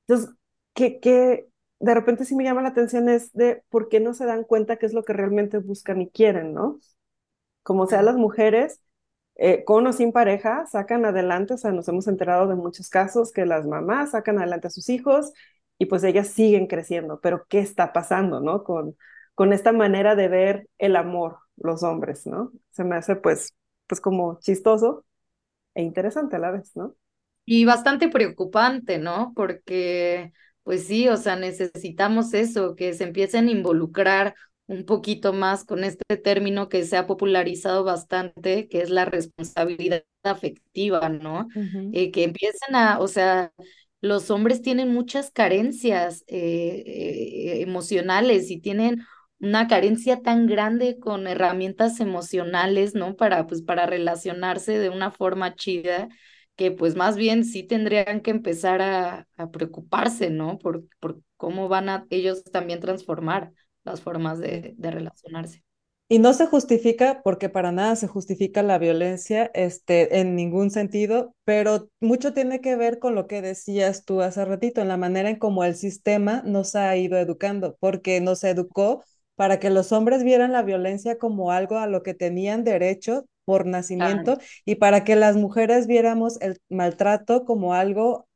[0.08, 0.36] entonces,
[0.74, 1.48] que
[1.80, 4.78] de repente sí me llama la atención es de por qué no se dan cuenta
[4.78, 6.80] qué es lo que realmente buscan y quieren, ¿no?
[7.64, 8.82] Como sea las mujeres,
[9.36, 13.32] eh, con o sin pareja, sacan adelante, o sea, nos hemos enterado de muchos casos
[13.32, 15.34] que las mamás sacan adelante a sus hijos
[15.78, 18.64] y pues ellas siguen creciendo, pero ¿qué está pasando, no?
[18.64, 18.96] Con,
[19.36, 22.52] con esta manera de ver el amor, los hombres, ¿no?
[22.72, 23.56] Se me hace pues,
[23.88, 25.06] pues como chistoso
[25.76, 26.96] e interesante a la vez, ¿no?
[27.46, 29.34] Y bastante preocupante, ¿no?
[29.36, 30.32] Porque,
[30.64, 34.36] pues sí, o sea, necesitamos eso, que se empiecen a involucrar
[34.68, 40.06] un poquito más con este término que se ha popularizado bastante, que es la responsabilidad
[40.24, 41.48] afectiva, ¿no?
[41.92, 43.52] Eh, que empiecen a, o sea,
[44.00, 49.04] los hombres tienen muchas carencias eh, eh, emocionales y tienen
[49.44, 53.16] una carencia tan grande con herramientas emocionales, ¿no?
[53.16, 56.08] Para, pues, para relacionarse de una forma chida,
[56.56, 60.60] que pues más bien sí tendrían que empezar a, a preocuparse, ¿no?
[60.60, 63.52] Por, por cómo van a ellos también transformar
[63.84, 65.64] las formas de, de relacionarse.
[66.10, 71.34] Y no se justifica porque para nada se justifica la violencia este, en ningún sentido,
[71.44, 75.30] pero mucho tiene que ver con lo que decías tú hace ratito, en la manera
[75.30, 79.04] en cómo el sistema nos ha ido educando, porque nos educó
[79.36, 83.66] para que los hombres vieran la violencia como algo a lo que tenían derecho por
[83.66, 88.28] nacimiento y para que las mujeres viéramos el maltrato como algo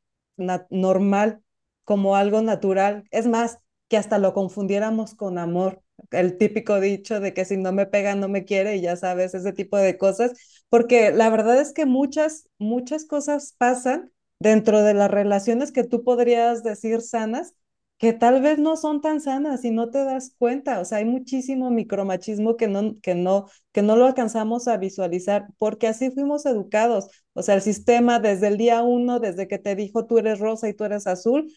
[0.70, 1.40] normal,
[1.84, 3.04] como algo natural.
[3.10, 3.58] Es más,
[3.88, 8.14] que hasta lo confundiéramos con amor, el típico dicho de que si no me pega
[8.14, 10.32] no me quiere y ya sabes, ese tipo de cosas,
[10.68, 16.04] porque la verdad es que muchas, muchas cosas pasan dentro de las relaciones que tú
[16.04, 17.54] podrías decir sanas,
[17.98, 21.04] que tal vez no son tan sanas y no te das cuenta, o sea, hay
[21.04, 26.46] muchísimo micromachismo que no, que no, que no lo alcanzamos a visualizar, porque así fuimos
[26.46, 30.38] educados, o sea, el sistema desde el día uno, desde que te dijo tú eres
[30.38, 31.52] rosa y tú eres azul,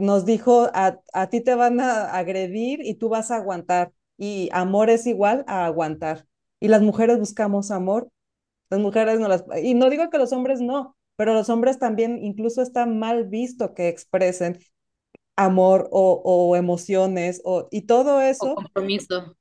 [0.00, 3.92] nos dijo, a, a ti te van a agredir y tú vas a aguantar.
[4.18, 6.26] Y amor es igual a aguantar.
[6.60, 8.08] Y las mujeres buscamos amor.
[8.70, 9.44] Las mujeres no las...
[9.62, 13.74] Y no digo que los hombres no, pero los hombres también incluso está mal visto
[13.74, 14.58] que expresen
[15.36, 18.54] amor o, o emociones o, y todo eso.
[18.54, 19.36] compromiso.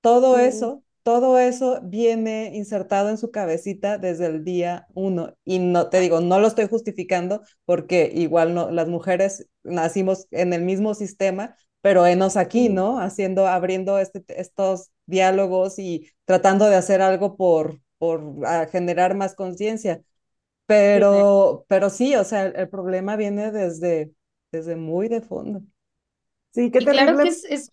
[0.00, 5.34] Todo eso todo eso viene insertado en su cabecita desde el día uno.
[5.42, 10.52] Y no te digo, no lo estoy justificando porque igual no, las mujeres nacimos en
[10.52, 13.00] el mismo sistema, pero enos aquí, ¿no?
[13.00, 20.02] Haciendo, abriendo este, estos diálogos y tratando de hacer algo por, por generar más conciencia.
[20.66, 24.12] Pero, pero sí, o sea, el, problema viene desde,
[24.52, 25.62] desde muy de fondo.
[26.52, 27.04] Sí, qué terrible.
[27.04, 27.70] Claro que es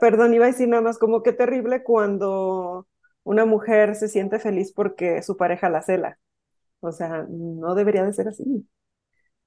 [0.00, 2.86] perdón, iba a decir nada más como qué terrible cuando
[3.24, 6.18] una mujer se siente feliz porque su pareja la cela.
[6.80, 8.44] O sea, no debería de ser así.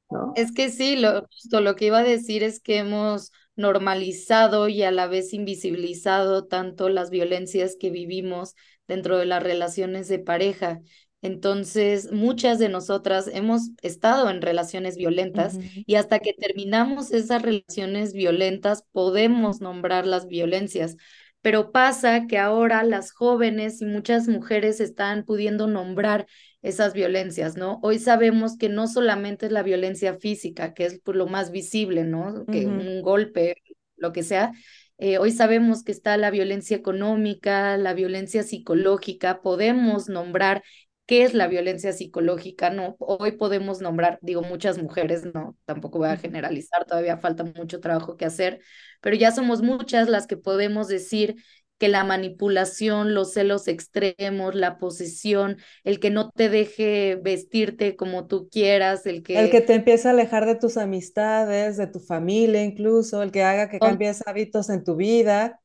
[0.10, 0.34] ¿no?
[0.36, 4.92] Es que sí, lo, lo que iba a decir es que hemos normalizado y a
[4.92, 8.56] la vez invisibilizado tanto las violencias que vivimos
[8.88, 10.82] dentro de las relaciones de pareja.
[11.24, 18.12] Entonces, muchas de nosotras hemos estado en relaciones violentas y hasta que terminamos esas relaciones
[18.12, 20.98] violentas podemos nombrar las violencias.
[21.42, 26.28] Pero pasa que ahora las jóvenes y muchas mujeres están pudiendo nombrar
[26.62, 27.80] esas violencias, ¿no?
[27.84, 32.04] Hoy sabemos que no solamente es la violencia física, que es por lo más visible,
[32.04, 32.46] ¿no?
[32.46, 33.56] Que un golpe,
[33.96, 34.52] lo que sea,
[34.98, 40.64] eh, hoy sabemos que está la violencia económica, la violencia psicológica, podemos nombrar
[41.14, 42.96] qué es la violencia psicológica, ¿no?
[42.98, 48.18] Hoy podemos nombrar, digo, muchas mujeres, no, tampoco voy a generalizar, todavía falta mucho trabajo
[48.18, 48.62] que hacer,
[49.00, 51.36] pero ya somos muchas las que podemos decir
[51.78, 58.26] que la manipulación, los celos extremos, la posesión, el que no te deje vestirte como
[58.26, 59.40] tú quieras, el que...
[59.40, 63.44] El que te empieza a alejar de tus amistades, de tu familia incluso, el que
[63.44, 65.62] haga que cambies hábitos en tu vida.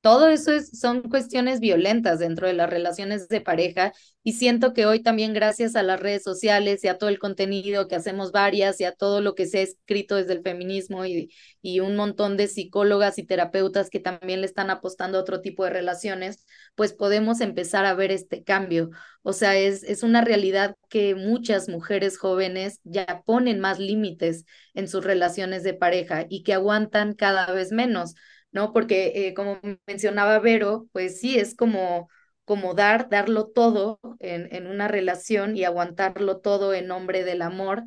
[0.00, 4.86] Todo eso es, son cuestiones violentas dentro de las relaciones de pareja y siento que
[4.86, 8.80] hoy también gracias a las redes sociales y a todo el contenido que hacemos varias
[8.80, 11.30] y a todo lo que se ha escrito desde el feminismo y,
[11.62, 15.64] y un montón de psicólogas y terapeutas que también le están apostando a otro tipo
[15.64, 18.90] de relaciones, pues podemos empezar a ver este cambio.
[19.22, 24.88] O sea, es, es una realidad que muchas mujeres jóvenes ya ponen más límites en
[24.88, 28.14] sus relaciones de pareja y que aguantan cada vez menos
[28.52, 28.72] ¿no?
[28.72, 32.08] Porque eh, como mencionaba Vero, pues sí, es como,
[32.44, 37.84] como dar, darlo todo en, en una relación y aguantarlo todo en nombre del amor.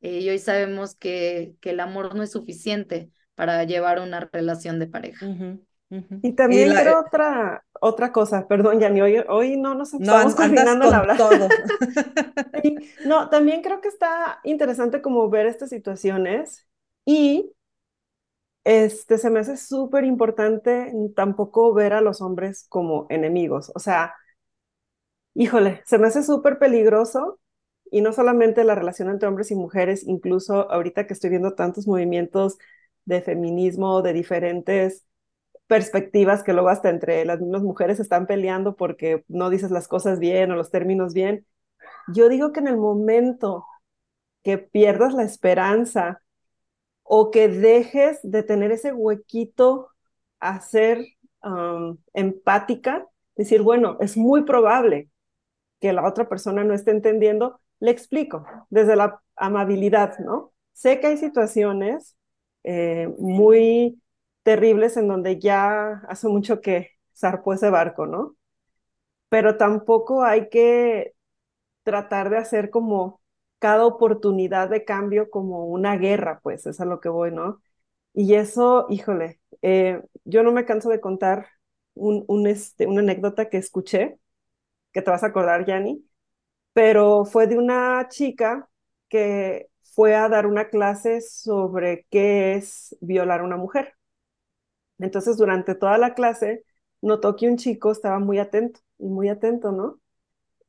[0.00, 4.78] Eh, y hoy sabemos que, que el amor no es suficiente para llevar una relación
[4.78, 5.26] de pareja.
[6.22, 11.18] Y también creo otra, otra cosa, perdón, Yani, hoy, hoy no nos estamos no, hablar.
[11.18, 11.48] Todo.
[13.04, 16.66] no, también creo que está interesante como ver estas situaciones
[17.04, 17.52] y
[18.64, 23.72] este, se me hace súper importante tampoco ver a los hombres como enemigos.
[23.74, 24.14] O sea,
[25.34, 27.38] híjole, se me hace súper peligroso
[27.90, 31.86] y no solamente la relación entre hombres y mujeres, incluso ahorita que estoy viendo tantos
[31.86, 32.58] movimientos
[33.04, 35.04] de feminismo, de diferentes
[35.68, 40.18] perspectivas que luego hasta entre las mismas mujeres están peleando porque no dices las cosas
[40.20, 41.46] bien o los términos bien.
[42.14, 43.66] Yo digo que en el momento
[44.44, 46.21] que pierdas la esperanza
[47.02, 49.88] o que dejes de tener ese huequito
[50.40, 51.04] a ser
[52.14, 55.10] empática, decir, bueno, es muy probable
[55.80, 60.52] que la otra persona no esté entendiendo, le explico desde la amabilidad, ¿no?
[60.72, 62.16] Sé que hay situaciones
[62.64, 64.00] eh, muy
[64.44, 68.36] terribles en donde ya hace mucho que zarpó ese barco, ¿no?
[69.28, 71.14] Pero tampoco hay que
[71.84, 73.21] tratar de hacer como
[73.62, 77.62] cada oportunidad de cambio como una guerra, pues, es a lo que voy, ¿no?
[78.14, 81.48] Y eso, híjole, eh, yo no me canso de contar
[81.94, 84.18] un, un, este, una anécdota que escuché,
[84.92, 86.04] que te vas a acordar, Yanni,
[86.74, 88.68] pero fue de una chica
[89.08, 93.94] que fue a dar una clase sobre qué es violar a una mujer.
[94.98, 96.64] Entonces, durante toda la clase,
[97.02, 100.00] notó que un chico estaba muy atento, y muy atento, ¿no?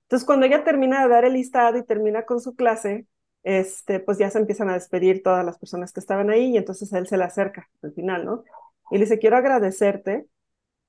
[0.04, 3.08] Entonces, cuando ella termina de dar el listado y termina con su clase,
[3.44, 6.92] este, pues ya se empiezan a despedir todas las personas que estaban ahí y entonces
[6.94, 8.44] él se le acerca al final, ¿no?
[8.92, 10.28] Y le dice, quiero agradecerte,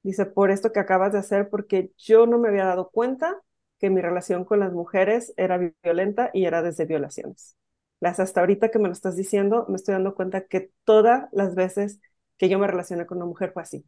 [0.03, 3.41] dice, por esto que acabas de hacer, porque yo no me había dado cuenta
[3.79, 7.57] que mi relación con las mujeres era violenta y era desde violaciones.
[8.01, 11.55] Las hasta ahorita que me lo estás diciendo, me estoy dando cuenta que todas las
[11.55, 12.01] veces
[12.39, 13.85] que yo me relacioné con una mujer fue así.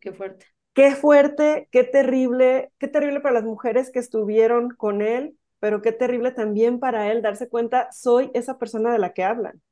[0.00, 5.36] Qué fuerte qué fuerte, qué terrible, qué terrible para las mujeres que estuvieron con él,
[5.60, 9.62] pero qué terrible también para él darse cuenta, soy esa persona de la que hablan.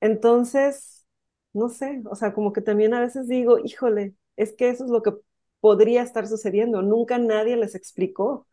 [0.00, 1.06] Entonces,
[1.52, 4.90] no sé, o sea, como que también a veces digo, híjole, es que eso es
[4.90, 5.12] lo que
[5.60, 6.82] podría estar sucediendo.
[6.82, 8.46] Nunca nadie les explicó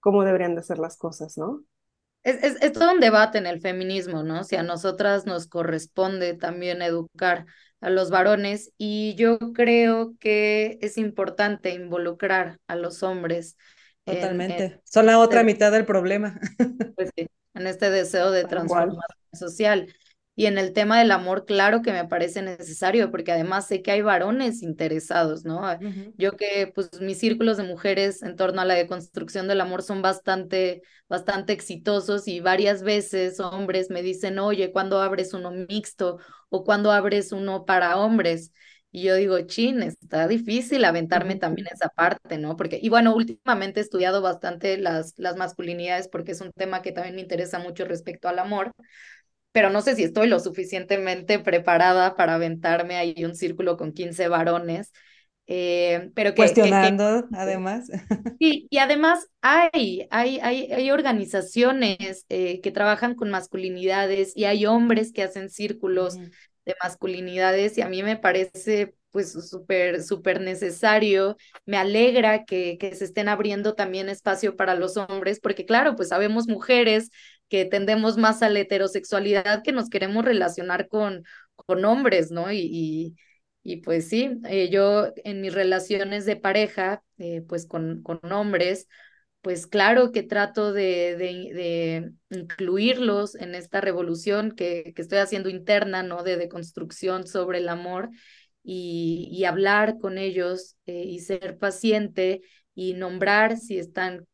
[0.00, 1.64] cómo deberían de ser las cosas, ¿no?
[2.24, 4.44] Es, es, es todo un debate en el feminismo, ¿no?
[4.44, 7.46] Si a nosotras nos corresponde también educar
[7.80, 13.56] a los varones y yo creo que es importante involucrar a los hombres.
[14.04, 14.80] Totalmente.
[14.84, 16.40] Son la otra este mitad del problema.
[16.96, 19.00] Pues sí, en este deseo de transformación
[19.32, 19.94] social.
[20.38, 23.90] Y en el tema del amor, claro que me parece necesario, porque además sé que
[23.90, 25.64] hay varones interesados, ¿no?
[26.16, 30.00] Yo que, pues, mis círculos de mujeres en torno a la deconstrucción del amor son
[30.00, 36.20] bastante, bastante exitosos y varias veces hombres me dicen, oye, ¿cuándo abres uno mixto?
[36.50, 38.52] ¿O cuándo abres uno para hombres?
[38.92, 42.56] Y yo digo, chin, está difícil aventarme también esa parte, ¿no?
[42.56, 46.92] Porque, y bueno, últimamente he estudiado bastante las, las masculinidades porque es un tema que
[46.92, 48.72] también me interesa mucho respecto al amor
[49.58, 54.28] pero no sé si estoy lo suficientemente preparada para aventarme ahí un círculo con 15
[54.28, 54.92] varones.
[55.48, 57.90] Eh, pero que, Cuestionando, además.
[58.38, 64.64] Sí, y además hay, hay, hay, hay organizaciones eh, que trabajan con masculinidades y hay
[64.64, 66.16] hombres que hacen círculos
[66.64, 71.36] de masculinidades y a mí me parece pues súper, súper necesario.
[71.66, 76.08] Me alegra que, que se estén abriendo también espacio para los hombres, porque claro, pues
[76.08, 77.10] sabemos mujeres
[77.48, 81.24] que tendemos más a la heterosexualidad, que nos queremos relacionar con,
[81.56, 82.52] con hombres, ¿no?
[82.52, 83.16] Y,
[83.62, 88.86] y, pues sí, eh, yo en mis relaciones de pareja, eh, pues con, con hombres,
[89.40, 96.02] pues claro que trato de, de, incluirlos en esta revolución que, que, estoy haciendo interna,
[96.02, 96.22] ¿no?
[96.22, 98.10] De deconstrucción sobre el amor
[98.62, 102.42] y, y hablar con ellos eh, y ser paciente
[102.74, 104.26] y nombrar si están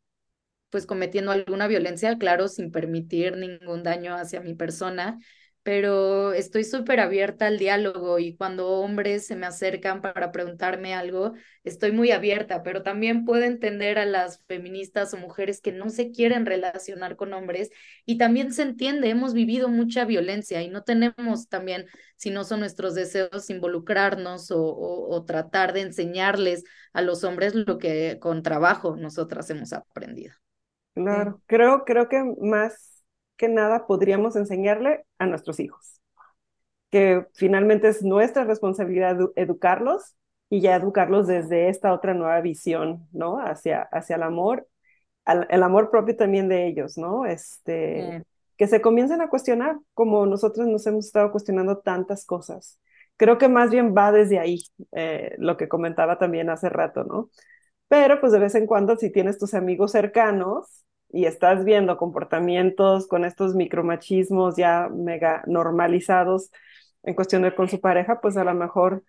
[0.71, 5.19] pues cometiendo alguna violencia, claro, sin permitir ningún daño hacia mi persona,
[5.65, 11.33] pero estoy súper abierta al diálogo y cuando hombres se me acercan para preguntarme algo,
[11.65, 16.11] estoy muy abierta, pero también puedo entender a las feministas o mujeres que no se
[16.11, 17.71] quieren relacionar con hombres
[18.05, 21.87] y también se entiende, hemos vivido mucha violencia y no tenemos también,
[22.17, 27.79] si no son nuestros deseos, involucrarnos o, o, tratar de enseñarles a los hombres lo
[27.79, 30.35] que con trabajo nosotras hemos aprendido.
[30.95, 32.94] Claro, creo, creo que más
[33.45, 36.01] que nada podríamos enseñarle a nuestros hijos,
[36.91, 40.15] que finalmente es nuestra responsabilidad educarlos
[40.49, 43.39] y ya educarlos desde esta otra nueva visión, ¿no?
[43.39, 44.67] Hacia, hacia el amor,
[45.27, 47.27] el amor propio también de ellos, ¿no?
[47.27, 48.25] Este,
[48.57, 52.81] que se comiencen a cuestionar, como nosotros nos hemos estado cuestionando tantas cosas.
[53.19, 54.61] Creo que más bien va desde ahí,
[54.93, 57.29] eh, lo que comentaba también hace rato, ¿no?
[57.89, 60.85] Pero pues de vez en cuando, si tienes tus amigos cercanos,
[61.15, 66.51] y estás viendo comportamientos con estos micromachismos ya mega normalizados
[67.05, 69.05] en cuestión de con su pareja, pues a lo mejor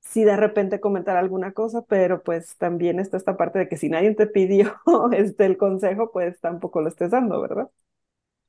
[0.00, 3.88] sí de repente comentar alguna cosa, pero pues también está esta parte de que si
[3.88, 4.74] nadie te pidió
[5.12, 7.68] este, el consejo, pues tampoco lo estés dando, ¿verdad?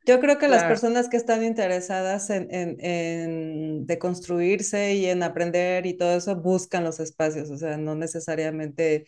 [0.06, 5.86] Yo creo que las personas que están interesadas en, en, en deconstruirse y en aprender
[5.86, 9.06] y todo eso buscan los espacios, o sea, no necesariamente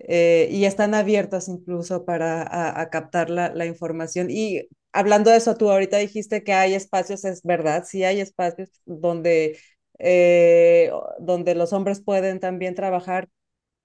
[0.00, 4.28] eh, y están abiertas incluso para a, captar la, la, información.
[4.30, 8.70] Y hablando de eso, tú ahorita dijiste que hay espacios, es verdad, sí hay espacios
[8.86, 9.58] donde,
[9.98, 13.28] eh, donde los hombres pueden también trabajar.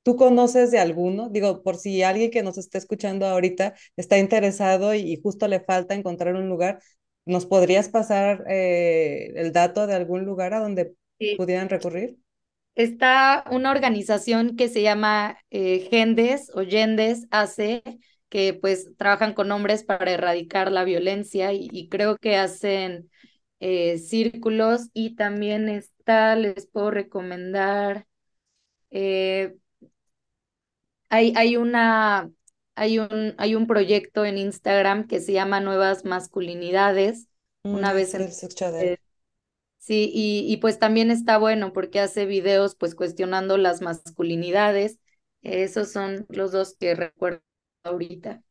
[0.04, 1.30] ¿Tú conoces de alguno?
[1.30, 5.96] Digo, por si alguien que nos está escuchando ahorita está interesado y, justo le falta
[5.96, 6.82] encontrar un lugar,
[7.26, 10.96] ¿nos podrías pasar eh, el dato de algún lugar a donde
[11.38, 12.18] pudieran recurrir?
[12.76, 17.84] Está una organización que se llama eh, Gendes o Gendes AC,
[18.30, 23.10] que pues trabajan con hombres para erradicar la violencia y, creo que hacen
[23.60, 28.08] eh, círculos y también está, les puedo recomendar,
[28.92, 29.56] eh,
[31.10, 32.30] hay, hay una...
[32.76, 37.28] Hay un, hay un proyecto en Instagram que se llama Nuevas Masculinidades.
[37.62, 38.98] Una mm, vez en,
[39.86, 44.98] Sí, y, y, pues también está bueno porque hace videos pues cuestionando las masculinidades.
[45.42, 47.42] Esos son los dos que recuerdo
[47.84, 48.42] ahorita.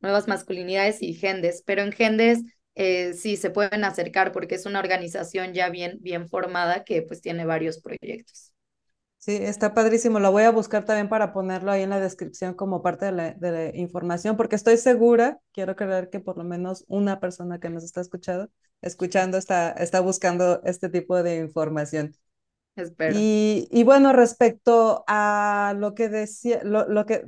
[0.00, 2.40] Nuevas masculinidades y Gendes, pero en Gendes
[2.76, 7.22] eh, sí se pueden acercar porque es una organización ya bien, bien formada que pues
[7.22, 8.53] tiene varios proyectos.
[9.24, 10.20] Sí, está padrísimo.
[10.20, 13.74] Lo voy a buscar también para ponerlo ahí en la descripción como parte de la,
[13.74, 18.02] información, porque estoy segura, quiero creer que por lo menos una persona que nos está
[18.02, 18.50] escuchando,
[18.82, 22.14] escuchando está, está buscando este tipo de información.
[22.76, 23.16] Espero.
[23.18, 27.24] Y, y bueno, respecto a lo que decía, lo, lo que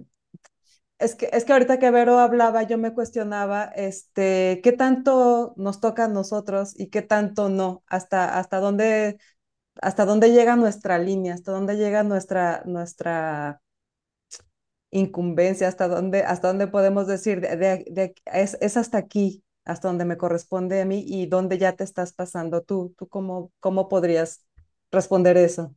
[0.98, 5.80] es que, es que ahorita que Vero hablaba, yo me cuestionaba, este, qué tanto nos
[5.80, 9.18] toca a nosotros y qué tanto no, hasta, hasta dónde
[9.82, 13.60] hasta dónde llega nuestra línea, hasta dónde llega nuestra, nuestra
[14.90, 20.16] incumbencia, hasta dónde, hasta dónde podemos decir, de, es, es, hasta aquí, hasta donde me
[20.16, 22.94] corresponde a mí y dónde ya te estás pasando tú.
[22.98, 24.44] ¿Tú cómo, cómo podrías
[24.90, 25.74] responder eso?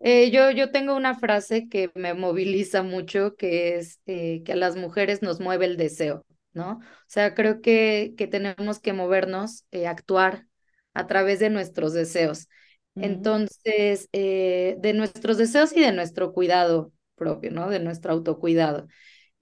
[0.00, 4.56] Eh, yo, yo tengo una frase que me moviliza mucho, que es eh, que a
[4.56, 6.72] las mujeres nos mueve el deseo, ¿no?
[6.74, 10.46] O sea, creo que, que tenemos que movernos, eh, actuar
[10.92, 12.48] a través de nuestros deseos.
[12.98, 17.68] Entonces, eh, de nuestros deseos y de nuestro cuidado propio, ¿no?
[17.68, 18.86] De nuestro autocuidado.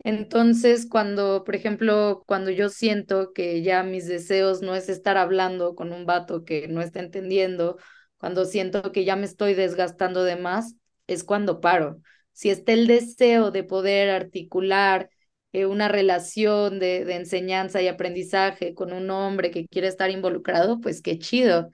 [0.05, 5.75] Entonces, cuando, por ejemplo, cuando yo siento que ya mis deseos no es estar hablando
[5.77, 7.79] con un vato que no está entendiendo,
[8.19, 10.75] cuando siento que ya me estoy desgastando de más,
[11.07, 12.01] es cuando paro.
[12.33, 15.11] Si está el deseo de poder articular
[15.53, 20.81] eh, una relación de, de enseñanza y aprendizaje con un hombre que quiere estar involucrado,
[20.81, 21.71] pues qué chido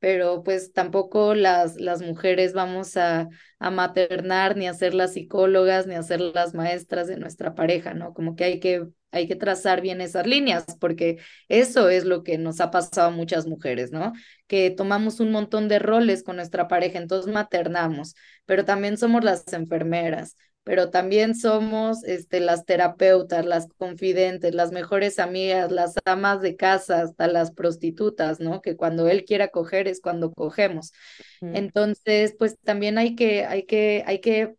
[0.00, 3.28] pero pues tampoco las, las mujeres vamos a,
[3.58, 7.94] a maternar, ni a ser las psicólogas, ni a ser las maestras de nuestra pareja,
[7.94, 8.14] ¿no?
[8.14, 12.38] Como que hay que, hay que trazar bien esas líneas, porque eso es lo que
[12.38, 14.12] nos ha pasado a muchas mujeres, ¿no?
[14.46, 18.14] Que tomamos un montón de roles con nuestra pareja, entonces maternamos,
[18.46, 25.18] pero también somos las enfermeras, pero también somos este, las terapeutas, las confidentes, las mejores
[25.18, 28.60] amigas, las amas de casa, hasta las prostitutas, ¿no?
[28.60, 30.92] Que cuando él quiera coger es cuando cogemos.
[31.40, 34.54] Entonces, pues también hay que, hay que, hay que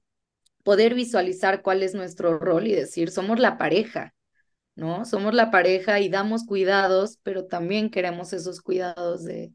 [0.63, 4.13] poder visualizar cuál es nuestro rol y decir, somos la pareja,
[4.75, 5.05] ¿no?
[5.05, 9.53] Somos la pareja y damos cuidados, pero también queremos esos cuidados de,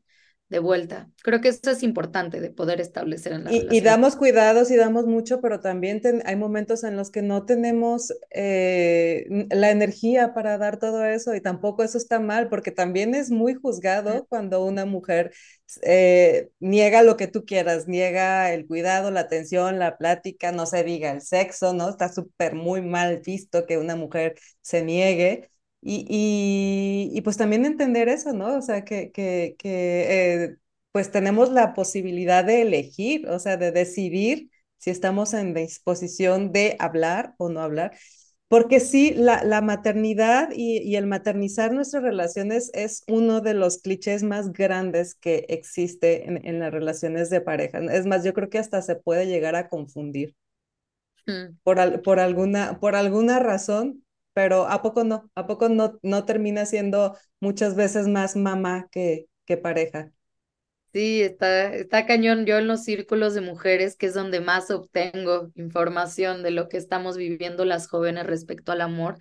[0.48, 1.10] de vuelta.
[1.22, 3.74] Creo que eso es importante de poder establecer en la y, relación.
[3.74, 8.12] Y damos cuidados y damos mucho, pero también hay momentos en los que no tenemos
[8.30, 13.30] eh, la energía para dar todo eso y tampoco eso está mal, porque también es
[13.30, 15.32] muy juzgado cuando una mujer
[15.82, 20.84] eh, niega lo que tú quieras, niega el cuidado, la atención, la plática, no se
[20.84, 21.88] diga el sexo, ¿no?
[21.88, 25.50] Está súper muy mal visto que una mujer se niegue.
[25.88, 28.56] Y, y, pues también entender eso, ¿no?
[28.56, 30.56] O sea, que, que, que eh,
[30.90, 36.74] pues tenemos la posibilidad de elegir, o sea, de decidir si estamos en disposición de
[36.80, 37.96] hablar o no hablar.
[38.48, 43.78] Porque sí, la, la maternidad y, y, el maternizar nuestras relaciones es uno de los
[43.78, 47.78] clichés más grandes que existe en, en las relaciones de pareja.
[47.78, 50.34] Es más, yo creo que hasta se puede llegar a confundir.
[51.26, 51.58] Mm.
[51.62, 54.04] Por, por, alguna, por alguna razón,
[54.36, 55.30] pero ¿a poco no?
[55.34, 60.12] ¿A poco no, no termina siendo muchas veces más mamá que, que pareja?
[60.92, 62.46] Sí, está, está cañón.
[62.46, 66.78] Yo en los círculos de mujeres, que es donde más obtengo información de lo que
[66.78, 69.18] estamos viviendo las jóvenes respecto al amor,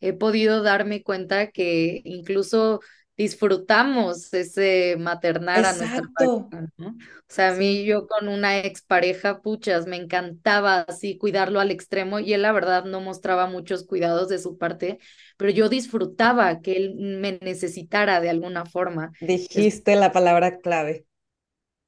[0.00, 2.80] he podido darme cuenta que incluso
[3.18, 6.88] disfrutamos ese maternar a nuestra pareja, ¿no?
[6.90, 6.94] O
[7.26, 12.32] sea, a mí yo con una expareja, puchas, me encantaba así cuidarlo al extremo y
[12.32, 14.98] él la verdad no mostraba muchos cuidados de su parte,
[15.36, 19.10] pero yo disfrutaba que él me necesitara de alguna forma.
[19.20, 21.04] Dijiste la palabra clave.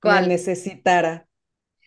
[0.02, 0.22] ¿Cuál?
[0.22, 1.28] Me necesitara.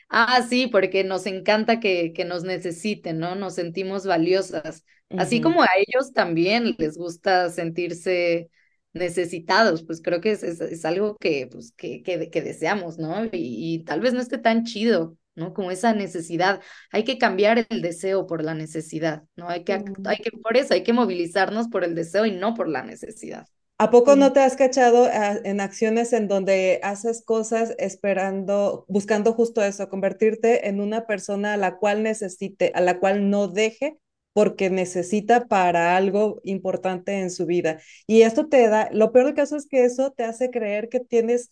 [0.08, 3.36] Ah, sí, porque nos encanta que, que nos necesiten, ¿no?
[3.36, 4.86] Nos sentimos valiosas.
[5.10, 8.50] Así como a ellos también les gusta sentirse
[8.94, 13.26] necesitados, pues creo que es, es, algo que, pues, que, que, que deseamos, ¿no?
[13.32, 15.54] Y, tal vez no esté tan chido, ¿no?
[15.54, 16.62] Como esa necesidad.
[16.92, 19.50] Hay que cambiar el deseo por la necesidad, ¿no?
[19.50, 22.70] Hay que, hay que, por eso hay que movilizarnos por el deseo y no por
[22.70, 23.48] la necesidad.
[23.80, 29.34] ¿A poco no te has cachado ah, en acciones en donde haces cosas esperando, buscando
[29.34, 33.98] justo eso, convertirte en una persona a la cual necesite, a la cual no deje
[34.34, 37.80] porque necesita para algo importante en su vida.
[38.08, 41.00] Y esto te da, lo peor del caso es que eso te hace creer que
[41.00, 41.52] tienes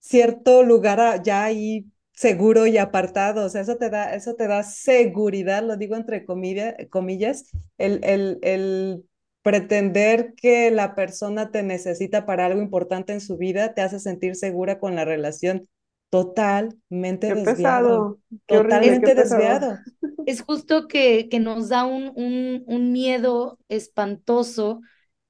[0.00, 4.62] cierto lugar ya ahí seguro y apartado, o sea, eso te da, eso te da
[4.64, 7.44] seguridad, lo digo entre comillas,
[7.78, 9.04] el, el, el
[9.42, 14.34] pretender que la persona te necesita para algo importante en su vida te hace sentir
[14.36, 15.68] segura con la relación
[16.10, 18.18] totalmente desviado.
[18.46, 19.78] totalmente desviado.
[20.26, 24.80] Es justo que, que nos da un, un, un miedo espantoso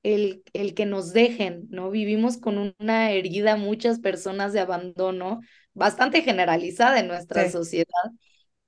[0.02, 1.90] el, el, que nos dejen, ¿no?
[1.90, 5.40] Vivimos con una herida, muchas personas de abandono,
[5.74, 7.86] bastante generalizada en nuestra sociedad,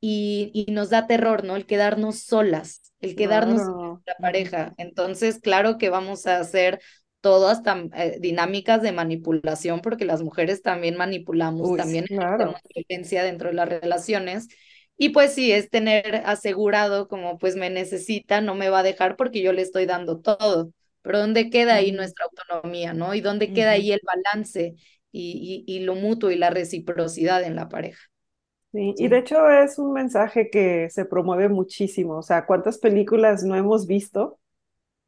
[0.00, 1.56] y, y, nos da terror, ¿no?
[1.56, 4.74] El quedarnos solas, el quedarnos con la pareja.
[4.78, 6.80] Entonces, claro que vamos a hacer
[7.21, 7.62] todas
[7.95, 13.68] eh, dinámicas de manipulación, porque las mujeres también manipulamos, también tenemos violencia dentro de las
[13.68, 14.49] relaciones.
[14.97, 19.16] Y pues sí, es tener asegurado como pues me necesita, no me va a dejar
[19.16, 20.73] porque yo le estoy dando todo.
[21.03, 23.14] Pero ¿dónde queda ahí nuestra autonomía, no?
[23.14, 24.75] ¿Y dónde queda ahí el balance
[25.11, 28.01] y, y, y, lo mutuo y la reciprocidad en la pareja?
[28.73, 32.18] Sí, y de hecho es un mensaje que se promueve muchísimo.
[32.18, 34.39] O sea, ¿cuántas películas no hemos visto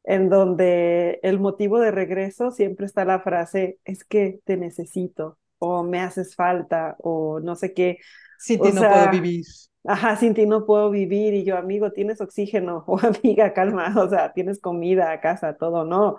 [0.03, 5.83] en donde el motivo de regreso siempre está la frase, es que te necesito, o
[5.83, 7.99] me haces falta, o no sé qué.
[8.37, 9.45] Sin ti no puedo vivir.
[9.85, 14.09] Ajá, sin ti no puedo vivir, y yo, amigo, tienes oxígeno, o amiga, calma, o
[14.09, 16.17] sea, tienes comida, casa, todo, no.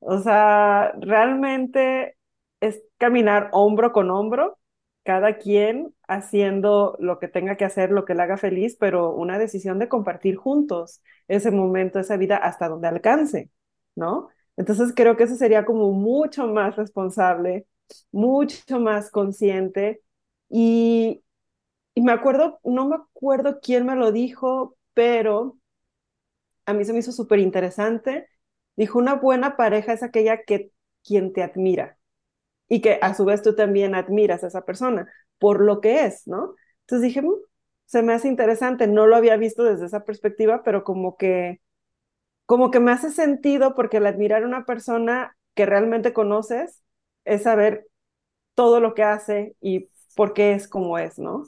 [0.00, 2.16] O sea, realmente
[2.60, 4.58] es caminar hombro con hombro
[5.04, 9.38] cada quien haciendo lo que tenga que hacer, lo que le haga feliz, pero una
[9.38, 13.50] decisión de compartir juntos ese momento, esa vida hasta donde alcance,
[13.96, 14.28] ¿no?
[14.56, 17.66] Entonces creo que eso sería como mucho más responsable,
[18.12, 20.02] mucho más consciente
[20.48, 21.22] y,
[21.94, 25.58] y me acuerdo, no me acuerdo quién me lo dijo, pero
[26.66, 28.28] a mí se me hizo súper interesante.
[28.76, 30.72] Dijo, una buena pareja es aquella que
[31.04, 31.98] quien te admira,
[32.72, 35.06] y que a su vez tú también admiras a esa persona
[35.38, 36.54] por lo que es, ¿no?
[36.82, 37.34] Entonces dije, mm,
[37.84, 41.60] se me hace interesante, no lo había visto desde esa perspectiva, pero como que,
[42.46, 46.82] como que me hace sentido porque el admirar a una persona que realmente conoces
[47.24, 47.86] es saber
[48.54, 51.44] todo lo que hace y por qué es como es, ¿no?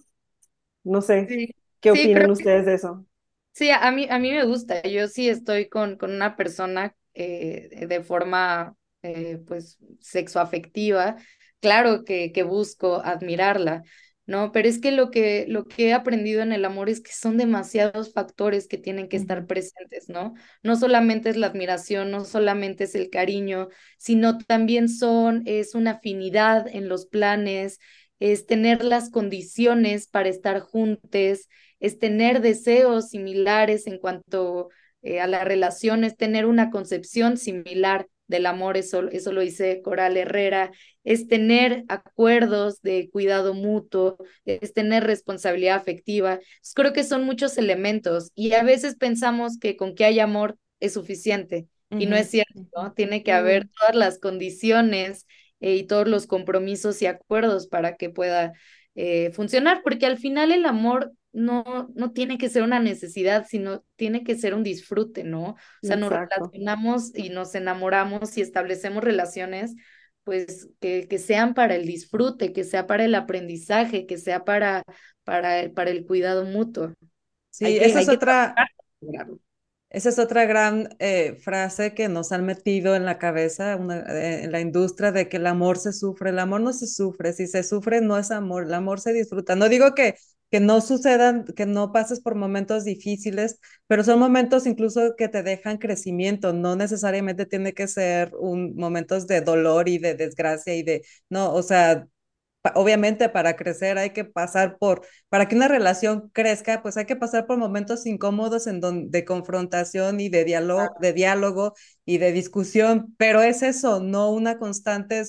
[0.85, 1.37] No sé,
[1.81, 3.07] ¿qué opinan ustedes de eso?
[3.53, 7.87] Sí, a mí, a mí me gusta, yo sí estoy con, con una persona eh,
[7.87, 11.17] de forma eh, pues sexoafectiva,
[11.61, 13.83] claro que, que busco admirarla,
[14.27, 14.51] ¿no?
[14.53, 17.37] Pero es que lo que, lo que he aprendido en el amor es que son
[17.37, 20.35] demasiados factores que tienen que estar presentes, ¿no?
[20.63, 25.93] No solamente es la admiración, no solamente es el cariño, sino también son, es una
[25.93, 27.79] afinidad en los planes,
[28.21, 31.49] es tener las condiciones para estar juntos,
[31.81, 34.71] es tener deseos similares en cuanto
[35.03, 39.83] eh, a la relación, es tener una concepción similar del amor, eso, eso lo dice
[39.83, 40.73] Coral Herrera,
[41.05, 46.41] es tener acuerdos de cuidado mutuo, es tener responsabilidad afectiva.
[46.75, 50.95] creo que son muchos elementos y a veces pensamos que con que hay amor es
[50.95, 52.93] suficiente y no es cierto, ¿no?
[52.93, 55.27] Tiene que haber todas las condiciones
[55.61, 58.53] eh, y todos los compromisos y acuerdos para que pueda
[58.97, 63.85] eh, funcionar, porque al final el amor no, no tiene que ser una necesidad, sino
[63.97, 65.51] tiene que ser un disfrute, ¿no?
[65.51, 69.75] O sea, nos relacionamos y nos enamoramos y establecemos relaciones,
[70.23, 74.83] pues que, que sean para el disfrute, que sea para el aprendizaje, que sea para,
[75.25, 76.95] para, para el cuidado mutuo.
[77.51, 78.55] Sí, esa es otra.
[79.95, 84.51] Esa es otra gran eh, frase que nos han metido en la cabeza eh, en
[84.51, 86.31] la industria de que el amor se sufre.
[86.31, 87.33] El amor no se sufre.
[87.33, 88.65] Si se sufre, no es amor.
[88.65, 89.55] El amor se disfruta.
[89.55, 90.17] No digo que
[90.55, 95.43] que no sucedan, que no pases por momentos difíciles, pero son momentos incluso que te
[95.43, 100.85] dejan crecimiento, no necesariamente tiene que ser un momentos de dolor y de desgracia y
[100.85, 102.07] de, no, o sea,
[102.77, 107.17] obviamente para crecer hay que pasar por, para que una relación crezca, pues hay que
[107.17, 111.75] pasar por momentos incómodos en donde, de confrontación y de diálogo, de diálogo
[112.05, 115.25] y de discusión, pero es eso, no una constante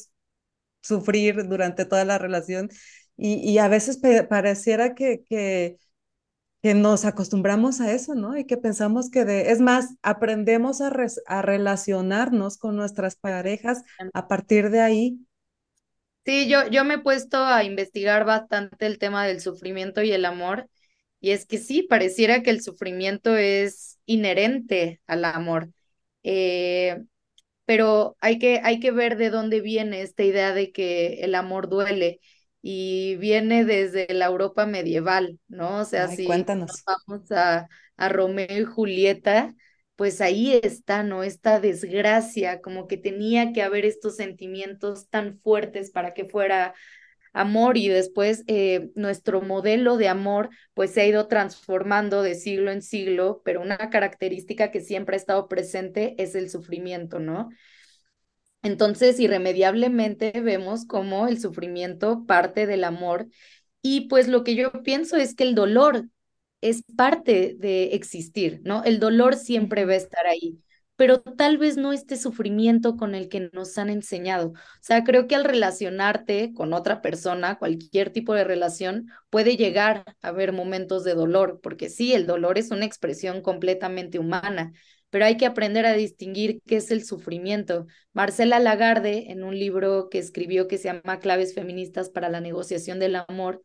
[0.81, 2.69] sufrir durante toda la relación
[3.17, 3.99] y, a veces
[4.29, 5.77] pareciera que, que,
[6.61, 8.37] que, nos acostumbramos a eso, ¿no?
[8.37, 10.91] Y que pensamos que de, es más, aprendemos a,
[11.27, 15.19] a relacionarnos con nuestras parejas a partir de ahí.
[16.25, 20.25] Sí, yo, yo me he puesto a investigar bastante el tema del sufrimiento y el
[20.25, 20.67] amor,
[21.19, 25.69] y es que sí, pareciera que el sufrimiento es inherente al amor.
[26.23, 27.03] Eh,
[27.65, 31.69] pero hay que, hay que ver de dónde viene esta idea de que el amor
[31.69, 32.19] duele
[32.67, 35.81] y viene desde la Europa medieval, ¿no?
[35.81, 36.83] O sea, si cuéntanos.
[36.87, 39.53] vamos a, a Romeo y Julieta,
[39.95, 41.21] pues ahí está, ¿no?
[41.21, 46.73] Esta desgracia, como que tenía que haber estos sentimientos tan fuertes para que fuera
[47.33, 52.71] amor y después eh, nuestro modelo de amor pues se ha ido transformando de siglo
[52.71, 57.49] en siglo, pero una característica que siempre ha estado presente es el sufrimiento, ¿no?
[58.65, 63.27] Entonces, irremediablemente vemos cómo el sufrimiento parte del amor
[63.83, 66.05] y pues lo que yo pienso es que el dolor
[66.61, 68.83] es parte de existir, ¿no?
[68.83, 70.59] El dolor siempre va a estar ahí,
[70.95, 74.47] pero tal vez no este sufrimiento con el que nos han enseñado.
[74.49, 80.05] O sea, creo que al relacionarte con otra persona, cualquier tipo de relación, puede llegar
[80.23, 84.73] a haber momentos de dolor, porque sí, el dolor es una expresión completamente humana,
[85.09, 87.87] pero hay que aprender a distinguir qué es el sufrimiento.
[88.13, 92.99] Marcela Lagarde, en un libro que escribió que se llama Claves Feministas para la Negociación
[92.99, 93.63] del Amor,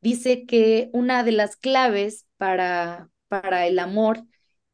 [0.00, 4.22] dice que una de las claves para, para el amor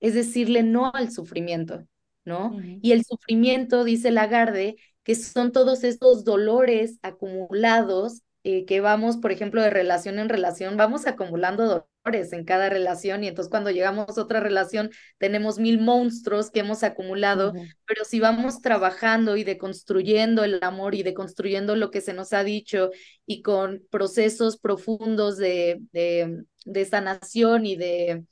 [0.01, 1.85] es decirle no al sufrimiento,
[2.25, 2.59] ¿no?
[2.83, 9.33] Y el sufrimiento, dice Lagarde, que son todos estos dolores acumulados eh, que vamos, por
[9.33, 14.17] ejemplo, de relación en relación, vamos acumulando dolores en cada relación y entonces cuando llegamos
[14.17, 17.53] a otra relación tenemos mil monstruos que hemos acumulado,
[17.87, 22.43] pero si vamos trabajando y deconstruyendo el amor y deconstruyendo lo que se nos ha
[22.43, 22.91] dicho
[23.27, 28.25] y con procesos profundos de, de, de sanación y de,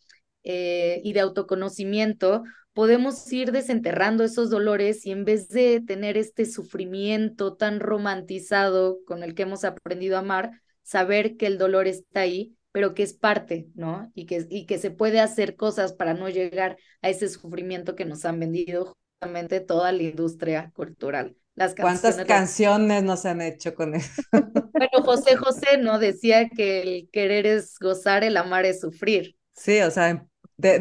[0.45, 6.47] eh, y de autoconocimiento, podemos ir desenterrando esos dolores y en vez de tener este
[6.47, 12.21] sufrimiento tan romantizado con el que hemos aprendido a amar, saber que el dolor está
[12.21, 14.09] ahí, pero que es parte, ¿no?
[14.15, 18.05] Y que, y que se puede hacer cosas para no llegar a ese sufrimiento que
[18.05, 21.37] nos han vendido justamente toda la industria cultural.
[21.57, 24.23] Las ¿Cuántas canciones nos han hecho con eso?
[24.73, 25.99] Bueno, José José, ¿no?
[25.99, 29.35] Decía que el querer es gozar, el amar es sufrir.
[29.55, 30.25] Sí, o sea,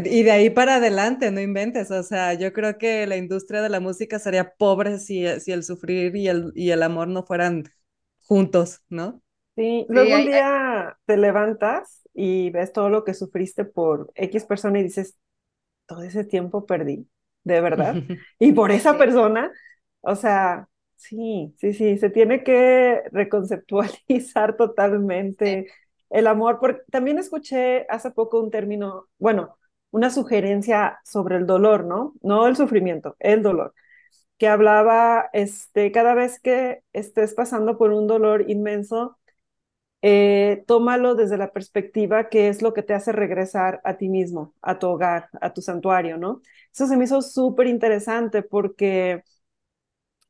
[0.05, 1.89] y de ahí para adelante, no inventes.
[1.89, 5.63] O sea, yo creo que la industria de la música sería pobre si, si el
[5.63, 7.63] sufrir y el, y el amor no fueran
[8.19, 9.23] juntos, ¿no?
[9.57, 14.79] Sí, luego un día te levantas y ves todo lo que sufriste por X persona
[14.79, 15.17] y dices,
[15.87, 17.09] todo ese tiempo perdí,
[17.43, 17.95] de verdad.
[18.39, 19.51] y por esa persona,
[20.01, 25.67] o sea, sí, sí, sí, se tiene que reconceptualizar totalmente
[26.11, 29.57] el amor, porque también escuché hace poco un término, bueno,
[29.89, 32.13] una sugerencia sobre el dolor, ¿no?
[32.21, 33.73] No el sufrimiento, el dolor,
[34.37, 39.17] que hablaba, este, cada vez que estés pasando por un dolor inmenso,
[40.01, 44.53] eh, tómalo desde la perspectiva que es lo que te hace regresar a ti mismo,
[44.61, 46.41] a tu hogar, a tu santuario, ¿no?
[46.73, 49.23] Eso se me hizo súper interesante porque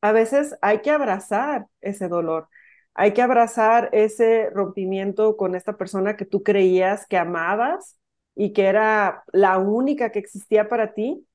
[0.00, 2.48] a veces hay que abrazar ese dolor,
[2.94, 7.98] hay que abrazar ese rompimiento con esta persona que tú creías que amabas
[8.34, 11.26] y que era la única que existía para ti,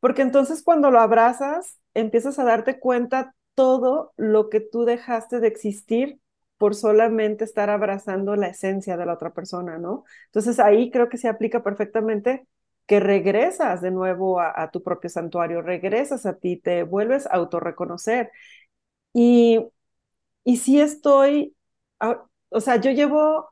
[0.00, 5.48] porque entonces cuando lo abrazas, empiezas a darte cuenta todo lo que tú dejaste de
[5.48, 6.18] existir
[6.62, 10.04] por solamente estar abrazando la esencia de la otra persona, ¿no?
[10.26, 12.46] Entonces ahí creo que se aplica perfectamente
[12.86, 18.30] que regresas de nuevo a, tu propio santuario, regresas a ti, te vuelves a autorreconocer.
[19.12, 19.58] Y,
[20.44, 21.56] y sí estoy,
[22.50, 23.50] o sea, yo llevo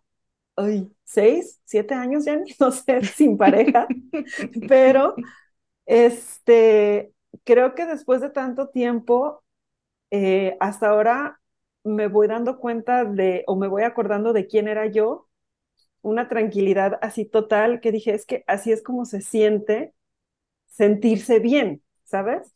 [0.55, 3.89] ay, seis, siete años ya, no sé, sin pareja,
[4.69, 5.17] pero
[5.85, 9.43] este, creo que después de tanto tiempo,
[10.13, 11.40] eh, hasta ahora
[11.85, 15.29] me voy dando cuenta de, o me voy acordando de quién era yo
[16.03, 19.95] una tranquilidad así total que dije, es que así es como se siente
[20.69, 22.55] sentirse bien, ¿sabes?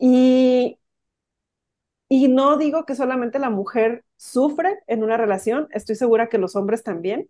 [0.00, 0.78] Y,
[2.08, 6.56] y no digo que solamente la mujer sufre en una relación, estoy segura que los
[6.56, 7.28] hombres también.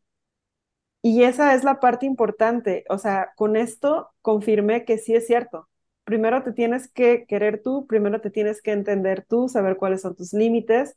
[1.03, 5.68] Y esa es la parte importante, o sea, con esto confirmé que sí es cierto.
[6.09, 10.17] Primero te tienes que querer tú, primero te tienes que entender tú, saber cuáles son
[10.17, 10.97] tus límites,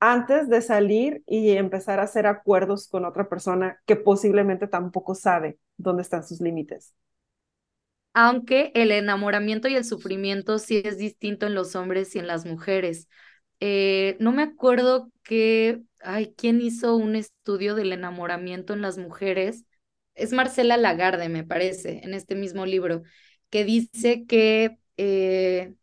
[0.00, 5.58] antes de salir y empezar a hacer acuerdos con otra persona que posiblemente tampoco sabe
[5.76, 6.94] dónde están sus límites.
[8.14, 12.44] Aunque el enamoramiento y el sufrimiento sí es distinto en los hombres y en las
[12.44, 13.08] mujeres.
[13.60, 19.64] Eh, no me acuerdo que, ay, ¿quién hizo un estudio del enamoramiento en las mujeres?
[20.14, 23.02] Es Marcela Lagarde, me parece, en este mismo libro,
[23.52, 25.74] que dice que eh,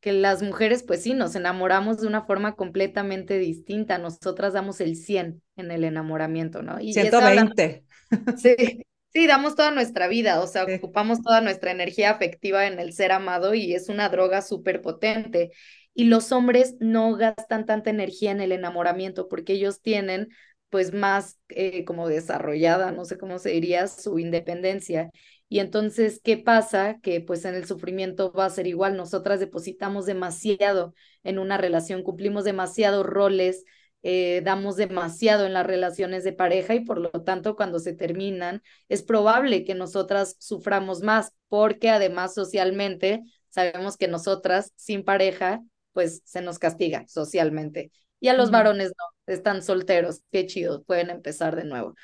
[0.00, 3.98] que las mujeres, pues sí, nos enamoramos de una forma completamente distinta.
[3.98, 6.80] Nosotras damos el 100 en el enamoramiento, ¿no?
[6.80, 7.84] Y 120.
[8.36, 12.92] sí, sí, damos toda nuestra vida, o sea, ocupamos toda nuestra energía afectiva en el
[12.92, 15.50] ser amado y es una droga súper potente.
[15.94, 20.28] Y los hombres no gastan tanta energía en el enamoramiento porque ellos tienen
[20.70, 25.10] pues más eh, como desarrollada, no sé cómo se diría, su independencia.
[25.48, 26.98] Y entonces, ¿qué pasa?
[27.00, 28.96] Que pues en el sufrimiento va a ser igual.
[28.96, 33.64] Nosotras depositamos demasiado en una relación, cumplimos demasiados roles,
[34.02, 38.62] eh, damos demasiado en las relaciones de pareja y por lo tanto cuando se terminan
[38.88, 46.22] es probable que nosotras suframos más porque además socialmente sabemos que nosotras sin pareja pues
[46.24, 47.90] se nos castiga socialmente
[48.20, 51.94] y a los varones no, están solteros, qué chido, pueden empezar de nuevo.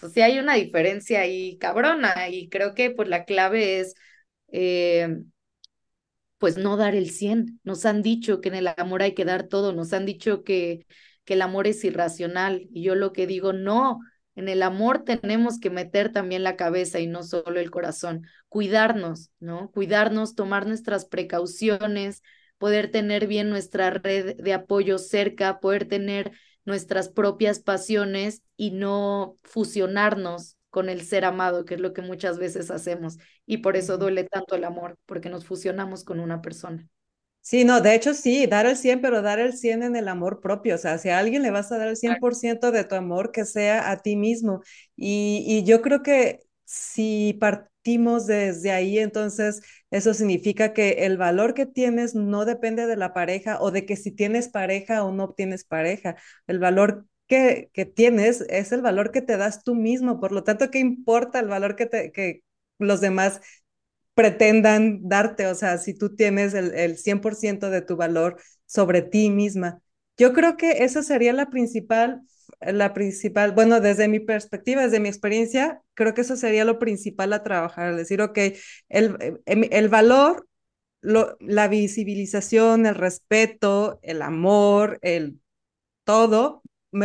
[0.00, 3.94] O hay una diferencia ahí cabrona y creo que pues la clave es
[4.48, 5.08] eh,
[6.38, 7.60] pues no dar el 100.
[7.62, 10.86] Nos han dicho que en el amor hay que dar todo, nos han dicho que,
[11.24, 14.00] que el amor es irracional y yo lo que digo, no,
[14.34, 19.30] en el amor tenemos que meter también la cabeza y no solo el corazón, cuidarnos,
[19.38, 19.70] ¿no?
[19.70, 22.22] Cuidarnos, tomar nuestras precauciones,
[22.58, 26.32] poder tener bien nuestra red de apoyo cerca, poder tener
[26.64, 32.38] nuestras propias pasiones y no fusionarnos con el ser amado, que es lo que muchas
[32.38, 33.18] veces hacemos.
[33.46, 36.88] Y por eso duele tanto el amor, porque nos fusionamos con una persona.
[37.40, 40.40] Sí, no, de hecho sí, dar el 100, pero dar el 100 en el amor
[40.40, 40.76] propio.
[40.76, 43.44] O sea, si a alguien le vas a dar el 100% de tu amor, que
[43.44, 44.62] sea a ti mismo.
[44.96, 49.60] Y, y yo creo que si partimos desde ahí, entonces
[49.92, 53.96] eso significa que el valor que tienes no depende de la pareja o de que
[53.96, 56.16] si tienes pareja o no tienes pareja.
[56.48, 60.20] El valor que, que tienes es el valor que te das tú mismo.
[60.20, 62.42] Por lo tanto, ¿qué importa el valor que, te, que
[62.78, 63.40] los demás
[64.14, 65.46] pretendan darte?
[65.46, 68.36] O sea, si tú tienes el, el 100% de tu valor
[68.66, 69.80] sobre ti misma.
[70.16, 72.22] Yo creo que esa sería la principal
[72.60, 77.32] la principal, bueno, desde mi perspectiva, desde mi experiencia, creo que eso sería lo principal
[77.32, 78.38] a trabajar, decir, ok,
[78.88, 80.46] el, em, el valor,
[81.00, 85.40] lo, la visibilización, el respeto, el amor, el
[86.04, 86.62] todo,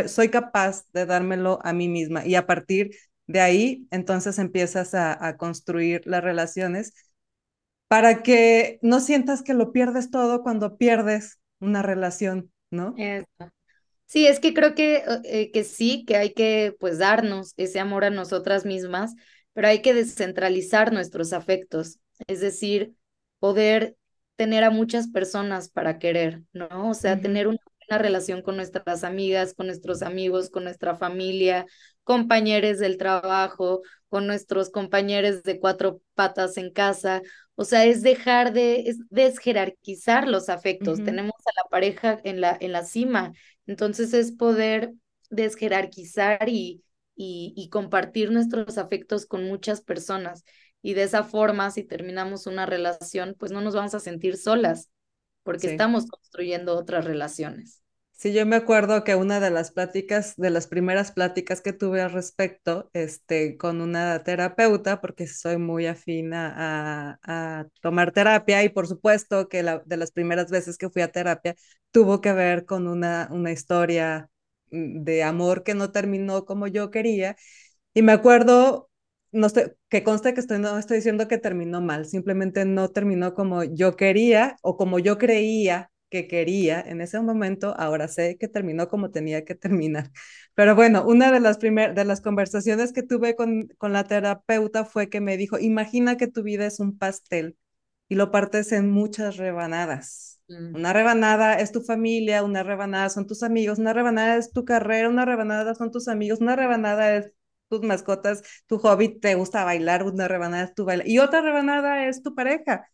[0.07, 2.91] soy capaz de dármelo a mí misma y a partir
[3.27, 6.93] de ahí, entonces empiezas a, a construir las relaciones
[7.87, 13.03] para que no sientas que lo pierdes todo cuando pierdes una relación, ¿no?
[14.07, 18.05] Sí, es que creo que, eh, que sí, que hay que pues darnos ese amor
[18.05, 19.13] a nosotras mismas,
[19.53, 22.93] pero hay que descentralizar nuestros afectos, es decir,
[23.39, 23.97] poder
[24.37, 26.89] tener a muchas personas para querer, ¿no?
[26.89, 27.57] O sea, tener una
[27.89, 31.65] buena relación con nuestras amigas, con nuestros amigos, con nuestra familia,
[32.05, 37.21] compañeros del trabajo, con nuestros compañeros de cuatro patas en casa.
[37.55, 41.03] O sea, es dejar de desjerarquizar los afectos.
[41.03, 43.33] Tenemos a la pareja en la, en la cima
[43.67, 44.93] entonces es poder
[45.29, 46.83] desjerarquizar y,
[47.15, 50.43] y, compartir nuestros afectos con muchas personas.
[50.81, 54.89] Y de esa forma, si terminamos una relación, pues no nos vamos a sentir solas,
[55.43, 57.81] porque estamos construyendo otras relaciones.
[58.19, 62.01] Sí, yo me acuerdo que una de las pláticas, de las primeras pláticas que tuve
[62.01, 66.51] al respecto, este, con una terapeuta, porque soy muy afina
[67.21, 71.03] a, a, tomar terapia y por supuesto que la, de las primeras veces que fui
[71.03, 71.55] a terapia
[71.91, 74.29] tuvo que ver con una, una historia
[74.71, 77.35] mm, de amor que no terminó como yo quería.
[77.93, 78.89] Y me acuerdo,
[79.31, 83.33] no sé, que conste que estoy, no estoy diciendo que terminó mal, simplemente no terminó
[83.35, 88.47] como yo quería o como yo creía que quería en ese momento, ahora sé que
[88.47, 90.11] terminó como tenía que terminar.
[90.55, 94.85] Pero bueno, una de las, primer, de las conversaciones que tuve con, con la terapeuta
[94.85, 97.57] fue que me dijo, imagina que tu vida es un pastel
[98.09, 100.41] y lo partes en muchas rebanadas.
[100.47, 100.75] Mm.
[100.75, 105.09] Una rebanada es tu familia, una rebanada son tus amigos, una rebanada es tu carrera,
[105.09, 107.31] una rebanada son tus amigos, una rebanada es
[107.69, 112.07] tus mascotas, tu hobby, te gusta bailar, una rebanada es tu baile y otra rebanada
[112.07, 112.89] es tu pareja.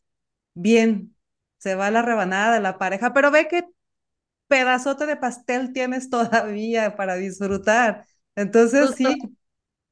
[0.55, 1.15] Bien,
[1.63, 3.63] se va la rebanada de la pareja, pero ve qué
[4.47, 8.05] pedazote de pastel tienes todavía para disfrutar.
[8.35, 9.05] Entonces, sí.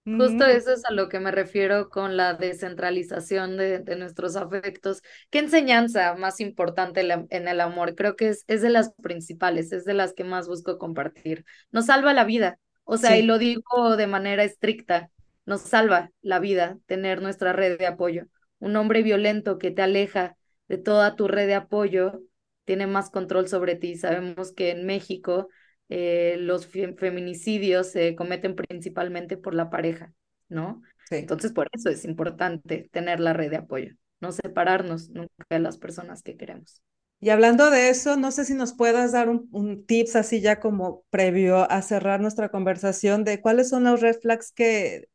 [0.03, 5.01] Justo eso es a lo que me refiero con la descentralización de, de nuestros afectos.
[5.29, 7.95] ¿Qué enseñanza más importante en el amor?
[7.95, 11.45] Creo que es, es de las principales, es de las que más busco compartir.
[11.71, 15.09] Nos salva la vida, o sea, y lo digo de manera estricta,
[15.45, 18.25] nos salva la vida tener nuestra red de apoyo.
[18.59, 20.35] Un hombre violento que te aleja
[20.71, 22.21] de toda tu red de apoyo,
[22.63, 23.97] tiene más control sobre ti.
[23.97, 25.49] Sabemos que en México
[25.89, 30.13] eh, los feminicidios se cometen principalmente por la pareja,
[30.47, 30.81] ¿no?
[31.09, 35.77] Entonces, por eso es importante tener la red de apoyo, no separarnos nunca de las
[35.77, 36.81] personas que queremos.
[37.19, 40.61] Y hablando de eso, no sé si nos puedas dar un, un, tips así ya
[40.61, 45.09] como previo a cerrar nuestra conversación de cuáles son los red flags que,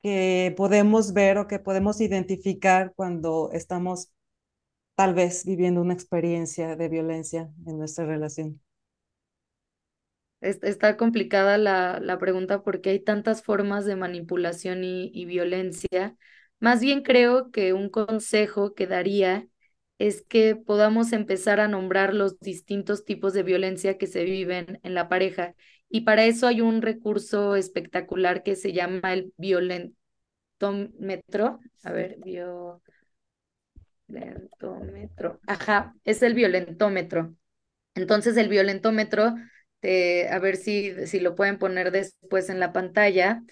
[0.00, 4.12] que podemos ver o que podemos identificar cuando estamos
[4.96, 8.60] tal vez viviendo una experiencia de violencia en nuestra relación?
[10.40, 16.16] Está complicada la, la pregunta porque hay tantas formas de manipulación y, y violencia.
[16.60, 19.48] Más bien creo que un consejo que daría
[19.98, 24.94] es que podamos empezar a nombrar los distintos tipos de violencia que se viven en
[24.94, 25.54] la pareja.
[25.88, 29.96] Y para eso hay un recurso espectacular que se llama el violentómetro.
[31.84, 32.82] A ver, bio...
[34.08, 35.40] Violentómetro.
[35.46, 37.34] Ajá, es el violentómetro.
[37.94, 39.34] Entonces el violentómetro,
[39.82, 43.42] a ver si, si lo pueden poner después en la pantalla,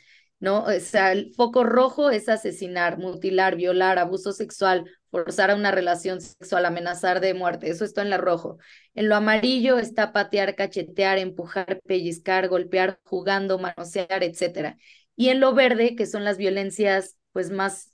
[0.40, 0.64] ¿no?
[0.64, 6.20] O sea, el foco rojo es asesinar, mutilar, violar, abuso sexual, forzar a una relación
[6.20, 7.70] sexual, amenazar de muerte.
[7.70, 8.58] Eso está en la rojo.
[8.94, 14.76] En lo amarillo está patear, cachetear, empujar, pellizcar, golpear, jugando, manosear, etcétera.
[15.16, 17.92] Y en lo verde, que son las violencias pues más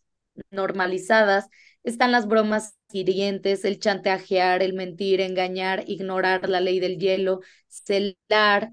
[0.50, 1.46] normalizadas,
[1.83, 8.72] están las bromas hirientes, el chantajear, el mentir, engañar, ignorar la ley del hielo, celar,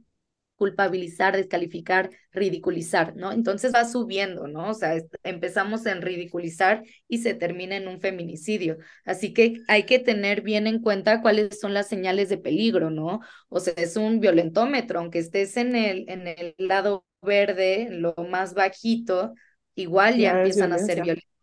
[0.57, 3.31] culpabilizar, descalificar, ridiculizar, ¿no?
[3.31, 4.71] Entonces va subiendo, ¿no?
[4.71, 8.77] O sea, empezamos en ridiculizar y se termina en un feminicidio.
[9.05, 13.21] Así que hay que tener bien en cuenta cuáles son las señales de peligro, ¿no?
[13.49, 18.55] O sea, es un violentómetro, aunque estés en el, en el lado verde, lo más
[18.55, 19.33] bajito,
[19.75, 21.36] igual ya, empiezan a ser violentos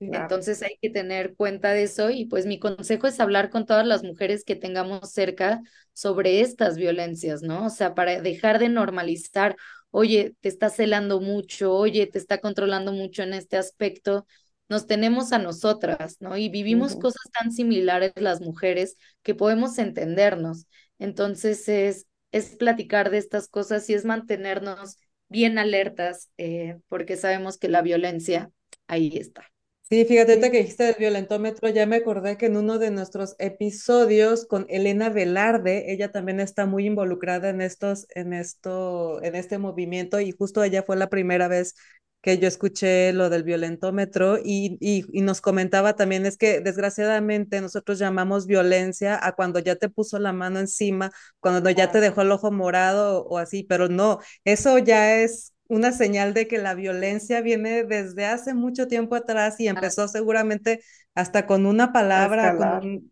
[0.00, 3.86] entonces hay que tener cuenta de eso y pues mi consejo es hablar con todas
[3.86, 5.60] las mujeres que tengamos cerca
[5.92, 7.66] sobre estas violencias, ¿no?
[7.66, 9.56] O sea, para dejar de normalizar,
[9.90, 14.26] oye, te está celando mucho, oye, te está controlando mucho en este aspecto,
[14.68, 16.36] nos tenemos a nosotras, ¿no?
[16.36, 20.66] Y vivimos cosas tan similares las mujeres que podemos entendernos.
[20.98, 27.58] Entonces es, es platicar de estas cosas y es mantenernos bien alertas eh, porque sabemos
[27.58, 28.50] que la violencia
[28.86, 29.44] ahí está.
[29.90, 34.44] Sí, fíjate que dijiste del violentómetro, ya me acordé que en uno de nuestros episodios
[34.44, 40.20] con Elena Velarde, ella también está muy involucrada en estos, en esto, en este movimiento
[40.20, 41.74] y justo ella fue la primera vez
[42.20, 47.60] que yo escuché lo del violentómetro y, y, y, nos comentaba también es que desgraciadamente
[47.62, 51.10] nosotros llamamos violencia a cuando ya te puso la mano encima,
[51.40, 55.92] cuando ya te dejó el ojo morado o así, pero no, eso ya es una
[55.92, 60.80] señal de que la violencia viene desde hace mucho tiempo atrás y empezó seguramente
[61.14, 62.56] hasta con una palabra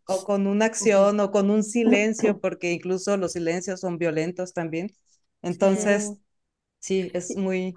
[0.07, 4.89] o con una acción o con un silencio, porque incluso los silencios son violentos también.
[5.43, 6.15] Entonces,
[6.79, 7.75] sí, es muy...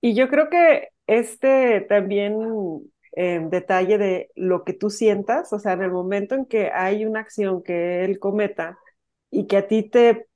[0.00, 2.34] Y yo creo que este también
[3.12, 7.04] eh, detalle de lo que tú sientas, o sea, en el momento en que hay
[7.06, 8.78] una acción que él cometa
[9.30, 10.26] y que a ti te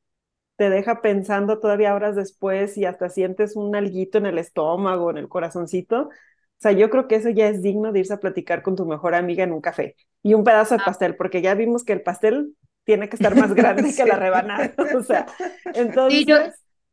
[0.61, 5.17] te deja pensando todavía horas después y hasta sientes un alguito en el estómago, en
[5.17, 6.03] el corazoncito.
[6.03, 6.11] O
[6.59, 9.15] sea, yo creo que eso ya es digno de irse a platicar con tu mejor
[9.15, 10.85] amiga en un café y un pedazo de ah.
[10.85, 14.75] pastel, porque ya vimos que el pastel tiene que estar más grande que la rebanada.
[14.99, 15.25] O sea,
[15.73, 16.27] entonces,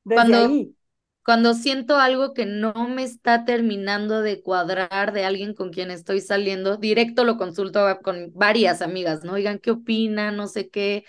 [0.06, 0.74] desde ahí
[1.28, 6.22] cuando siento algo que no me está terminando de cuadrar de alguien con quien estoy
[6.22, 9.34] saliendo, directo lo consulto con varias amigas, ¿no?
[9.34, 10.38] Oigan, ¿qué opinan?
[10.38, 11.04] No sé qué.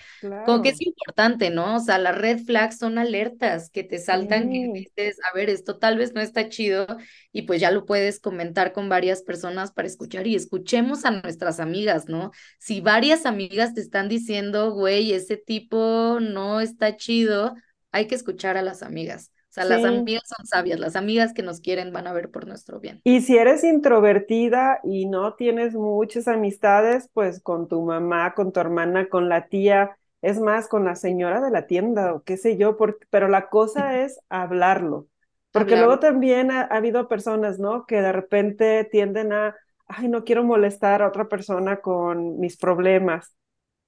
[0.45, 1.77] Como que es importante, ¿no?
[1.77, 5.79] O sea, las red flags son alertas que te saltan, que dices, a ver, esto
[5.79, 6.89] tal vez no está chido
[7.31, 11.61] y pues ya lo puedes comentar con varias personas para escuchar y escuchemos a nuestras
[11.61, 12.33] amigas, ¿no?
[12.59, 17.55] Si varias amigas te están diciendo, güey, ese tipo no está chido,
[17.93, 19.31] hay que escuchar a las amigas
[19.65, 23.01] las amigas son sabias, las amigas que nos quieren van a ver por nuestro bien.
[23.05, 28.61] Y si eres introvertida y no tienes muchas amistades, pues con tu mamá, con tu
[28.61, 32.57] hermana, con la tía, es más, con la señora de la tienda o qué sé
[32.57, 32.77] yo,
[33.11, 35.07] pero la cosa es hablarlo.
[35.51, 37.87] Porque luego también ha, habido personas, ¿no?
[37.87, 39.57] Que de repente tienden a,
[39.87, 43.35] ay, no quiero molestar a otra persona con mis problemas.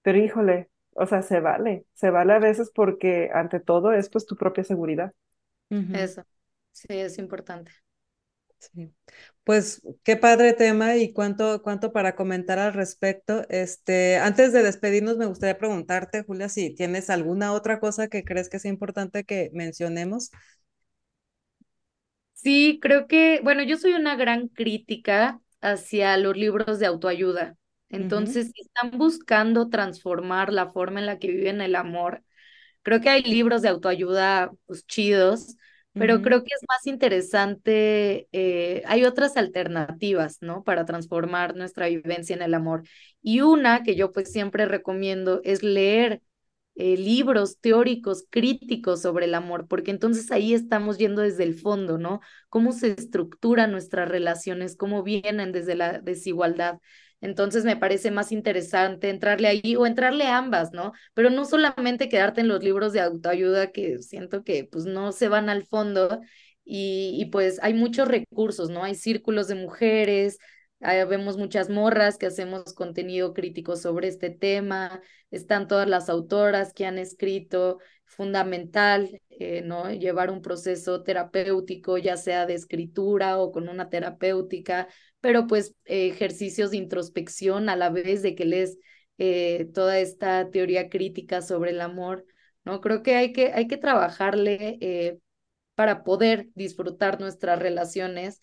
[0.03, 4.27] Pero híjole, o sea, se vale, se vale a veces porque ante todo es pues
[4.27, 5.13] tu propia seguridad.
[5.71, 6.25] Eso,
[6.73, 7.73] sí, es importante.
[8.59, 8.93] Sí.
[9.45, 13.47] Pues qué padre tema y cuánto, cuánto para comentar al respecto.
[13.49, 18.51] Este, antes de despedirnos, me gustaría preguntarte, Julia, si tienes alguna otra cosa que crees
[18.51, 20.31] que sea importante que mencionemos.
[22.35, 27.57] Sí, creo que, bueno, yo soy una gran crítica hacia los libros de autoayuda.
[27.91, 32.23] Entonces, si están buscando transformar la forma en la que viven el amor,
[32.83, 35.57] creo que hay libros de autoayuda pues, chidos,
[35.97, 40.63] pero creo que es más interesante, eh, hay otras alternativas, ¿no?
[40.63, 42.85] Para transformar nuestra vivencia en el amor.
[43.23, 46.23] Y una que yo pues siempre recomiendo es leer
[46.77, 51.99] eh, libros teóricos, críticos sobre el amor, porque entonces ahí estamos yendo desde el fondo,
[51.99, 52.21] ¿no?
[52.49, 56.79] Cómo se estructuran nuestras relaciones, cómo vienen desde la desigualdad.
[57.21, 60.93] Entonces me parece más interesante entrarle ahí o entrarle a ambas, ¿no?
[61.15, 65.29] Pero no solamente quedarte en los libros de autoayuda que siento que pues no se
[65.29, 66.21] van al fondo
[66.65, 68.85] y, y pues hay muchos recursos, ¿no?
[68.85, 70.39] Hay círculos de mujeres,
[70.81, 75.01] vemos muchas morras que hacemos contenido crítico sobre este tema,
[75.31, 77.79] están todas las autoras que han escrito,
[78.11, 79.91] fundamental, eh, ¿no?
[79.91, 84.89] Llevar un proceso terapéutico, ya sea de escritura o con una terapéutica,
[85.21, 88.79] pero pues ejercicios de introspección a la vez de que lees
[89.19, 92.27] eh, toda esta teoría crítica sobre el amor,
[92.65, 92.81] ¿no?
[92.81, 95.19] Creo que hay que, hay que trabajarle eh,
[95.75, 98.43] para poder disfrutar nuestras relaciones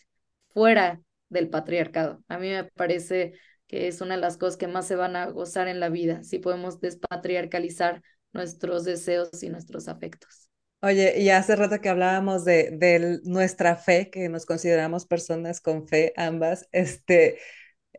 [0.49, 2.23] fuera del patriarcado.
[2.29, 3.33] A mí me parece
[3.67, 6.23] que es una de las cosas que más se van a gozar en la vida,
[6.23, 8.01] si podemos despatriarcalizar
[8.37, 10.49] nuestros deseos y nuestros afectos.
[10.81, 16.13] Oye, y hace rato que hablábamos de, nuestra fe, que nos consideramos personas con fe
[16.15, 17.39] ambas, este,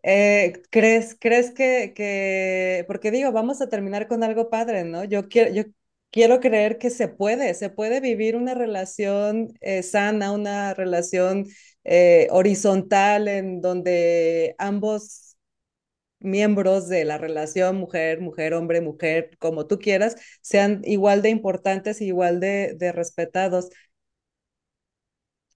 [0.02, 5.04] eh, ¿crees, crees que, que, porque digo, vamos a terminar con algo padre, ¿no?
[5.04, 5.64] Yo quiero, yo
[6.10, 11.46] quiero creer que se puede, se puede vivir una relación eh, sana, una relación
[11.84, 15.27] eh, horizontal en donde ambos
[16.20, 22.00] miembros de la relación mujer, mujer, hombre, mujer, como tú quieras, sean igual de importantes
[22.00, 23.70] igual de, de respetados.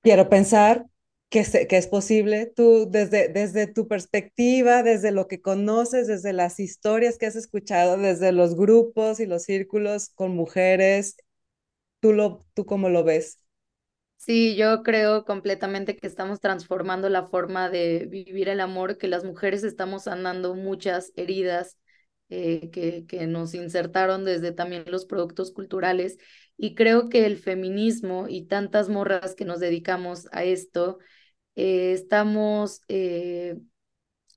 [0.02, 0.86] Quiero pensar
[1.28, 6.58] que, que, es posible, tú desde, desde tu perspectiva, desde lo que conoces, desde las
[6.60, 11.16] historias que has escuchado, desde los grupos y los círculos con mujeres,
[12.00, 13.41] ¿tú, lo, tú cómo lo ves?
[14.24, 19.24] Sí, yo creo completamente que estamos transformando la forma de vivir el amor, que las
[19.24, 21.76] mujeres estamos sanando muchas heridas
[22.28, 26.18] eh, que, que nos insertaron desde también los productos culturales.
[26.56, 30.98] Y creo que el feminismo y tantas morras que nos dedicamos a esto,
[31.56, 33.56] eh, estamos, eh,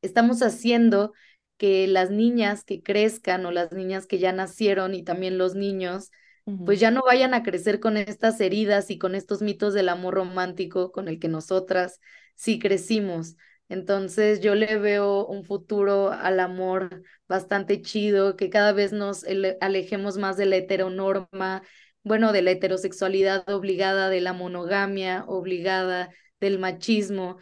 [0.01, 1.13] estamos haciendo
[1.57, 6.11] que las niñas que crezcan o las niñas que ya nacieron y también los niños,
[6.64, 10.16] pues ya no vayan a crecer con estas heridas y con estos mitos del amor
[10.16, 12.00] romántico con el que nosotras
[12.36, 13.36] sí crecimos.
[13.70, 19.26] Entonces yo le veo un futuro al amor bastante chido, que cada vez nos
[19.62, 21.64] alejemos más de la heteronorma,
[22.04, 27.38] bueno, de la heterosexualidad obligada, de la monogamia obligada, del machismo.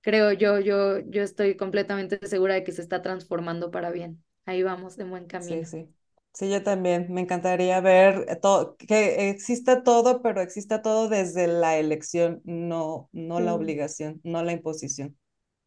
[0.00, 4.24] Creo yo, yo, yo estoy completamente segura de que se está transformando para bien.
[4.46, 5.62] Ahí vamos, de buen camino.
[5.62, 5.94] Sí, sí.
[6.32, 7.06] Sí, yo también.
[7.10, 13.40] Me encantaría ver todo, que exista todo, pero exista todo desde la elección, no, no
[13.40, 15.16] la obligación, no la imposición.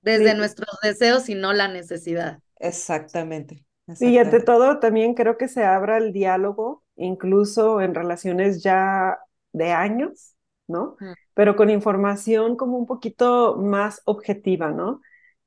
[0.01, 2.39] Desde nuestros deseos y no la necesidad.
[2.59, 4.05] Exactamente, exactamente.
[4.05, 9.17] Y ante todo, también creo que se abra el diálogo incluso en relaciones ya
[9.53, 10.35] de años,
[10.67, 10.95] ¿no?
[10.99, 11.13] Mm.
[11.33, 15.01] Pero con información como un poquito más objetiva, ¿no?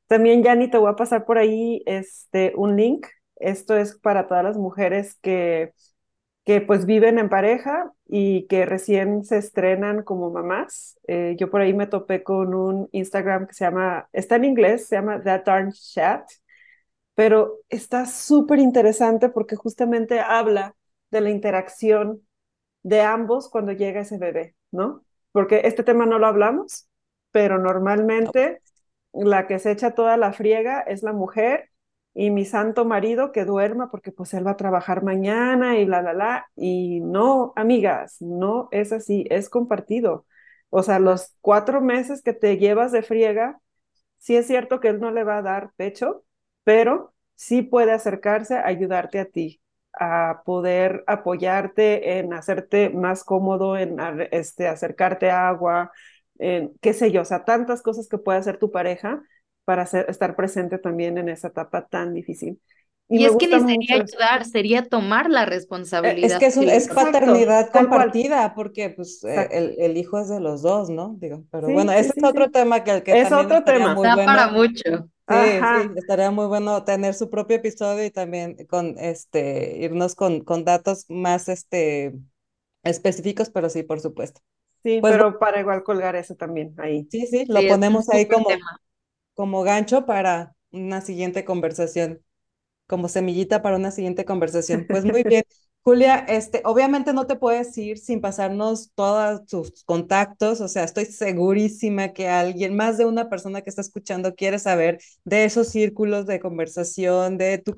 [0.06, 3.06] También, Yanni, te voy a pasar por ahí este, un link.
[3.36, 5.72] Esto es para todas las mujeres que,
[6.44, 10.98] que pues viven en pareja y que recién se estrenan como mamás.
[11.08, 14.86] Eh, yo por ahí me topé con un Instagram que se llama, está en inglés,
[14.88, 16.28] se llama That Darn Chat,
[17.14, 20.74] pero está súper interesante porque justamente habla
[21.10, 22.22] de la interacción
[22.82, 25.04] de ambos cuando llega ese bebé, ¿no?
[25.32, 26.88] Porque este tema no lo hablamos,
[27.30, 28.60] pero normalmente
[29.12, 31.70] la que se echa toda la friega es la mujer
[32.14, 36.00] y mi santo marido que duerma porque pues él va a trabajar mañana y bla,
[36.00, 36.46] bla, bla.
[36.56, 40.26] Y no, amigas, no es así, es compartido.
[40.70, 43.60] O sea, los cuatro meses que te llevas de friega,
[44.18, 46.24] sí es cierto que él no le va a dar pecho,
[46.64, 49.60] pero sí puede acercarse a ayudarte a ti,
[49.92, 53.96] a poder apoyarte en hacerte más cómodo, en
[54.32, 55.92] este, acercarte a agua,
[56.38, 59.22] en, qué sé yo, o sea, tantas cosas que puede hacer tu pareja
[59.64, 62.60] para estar presente también en esa etapa tan difícil.
[63.08, 66.32] Y, es que ni sería ayudar, sería tomar la responsabilidad.
[66.32, 70.62] Es que es, es paternidad compartida, porque pues eh, el, el, hijo es de los
[70.62, 71.14] dos, ¿no?
[71.18, 73.94] Digo, pero bueno, ese es otro tema que el que es otro tema.
[73.94, 74.24] Muy bueno.
[74.24, 75.10] para mucho.
[75.28, 80.40] Sí, sí, estaría muy bueno tener su propio episodio y también con este irnos con,
[80.42, 82.14] con datos más este
[82.82, 84.40] específicos, pero sí, por supuesto.
[84.82, 87.06] Sí, pues, pero para igual colgar eso también ahí.
[87.10, 88.48] Sí, sí, lo ponemos ahí como,
[89.34, 92.20] como gancho para una siguiente conversación,
[92.86, 94.86] como semillita para una siguiente conversación.
[94.88, 95.44] Pues muy bien.
[95.84, 101.04] Julia, este, obviamente no te puedes ir sin pasarnos todos tus contactos, o sea, estoy
[101.04, 106.24] segurísima que alguien, más de una persona que está escuchando quiere saber de esos círculos
[106.24, 107.74] de conversación, de tu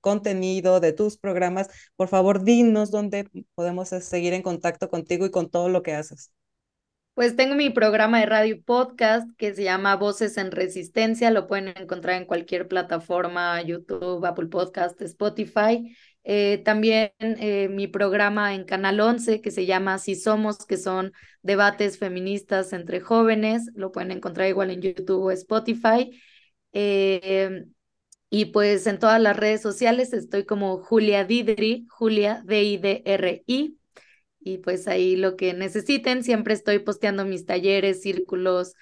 [0.00, 1.68] contenido, de tus programas.
[1.96, 5.94] Por favor, dinos dónde podemos eh, seguir en contacto contigo y con todo lo que
[5.94, 6.30] haces.
[7.20, 11.68] Pues tengo mi programa de radio podcast que se llama Voces en Resistencia, lo pueden
[11.76, 15.94] encontrar en cualquier plataforma, YouTube, Apple Podcast, Spotify.
[16.24, 21.12] Eh, también eh, mi programa en Canal 11 que se llama Si Somos, que son
[21.42, 23.70] debates feministas entre jóvenes.
[23.74, 26.18] Lo pueden encontrar igual en YouTube o Spotify.
[26.72, 27.66] Eh,
[28.30, 33.79] y pues en todas las redes sociales estoy como Julia Didri, Julia D-I-D-R-I.
[34.40, 38.74] Y pues ahí lo que necesiten, siempre estoy posteando mis talleres, círculos,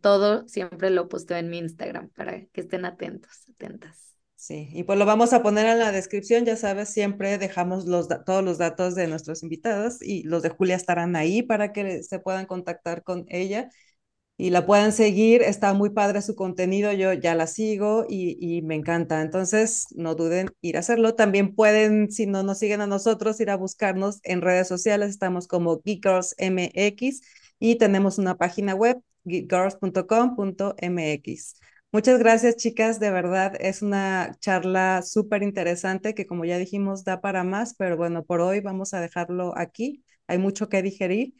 [0.00, 4.14] todo, siempre lo posteo en mi Instagram para que estén atentos, atentas.
[4.36, 8.08] Sí, y pues lo vamos a poner en la descripción, ya sabes, siempre dejamos los
[8.24, 12.20] todos los datos de nuestros invitados y los de Julia estarán ahí para que se
[12.20, 13.68] puedan contactar con ella
[14.40, 15.42] y la puedan seguir.
[15.42, 19.20] Está muy padre su contenido, yo ya la sigo y, y me encanta.
[19.20, 21.14] Entonces, no duden ir a hacerlo.
[21.14, 25.10] También pueden, si no nos siguen a nosotros, ir a buscarnos en redes sociales.
[25.10, 27.20] Estamos como Geekers MX
[27.58, 31.54] y tenemos una página web, geekgirls.com.mx.
[31.92, 32.98] Muchas gracias, chicas.
[33.00, 37.96] De verdad, es una charla súper interesante que, como ya dijimos, da para más, pero
[37.98, 40.02] bueno, por hoy vamos a dejarlo aquí.
[40.28, 41.34] Hay mucho que digerir.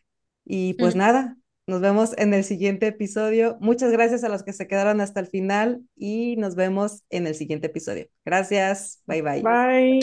[0.44, 1.36] Y pues nada,
[1.70, 3.56] nos vemos en el siguiente episodio.
[3.60, 7.34] Muchas gracias a los que se quedaron hasta el final y nos vemos en el
[7.34, 8.06] siguiente episodio.
[8.24, 9.02] Gracias.
[9.06, 9.42] Bye bye.
[9.42, 10.00] Bye.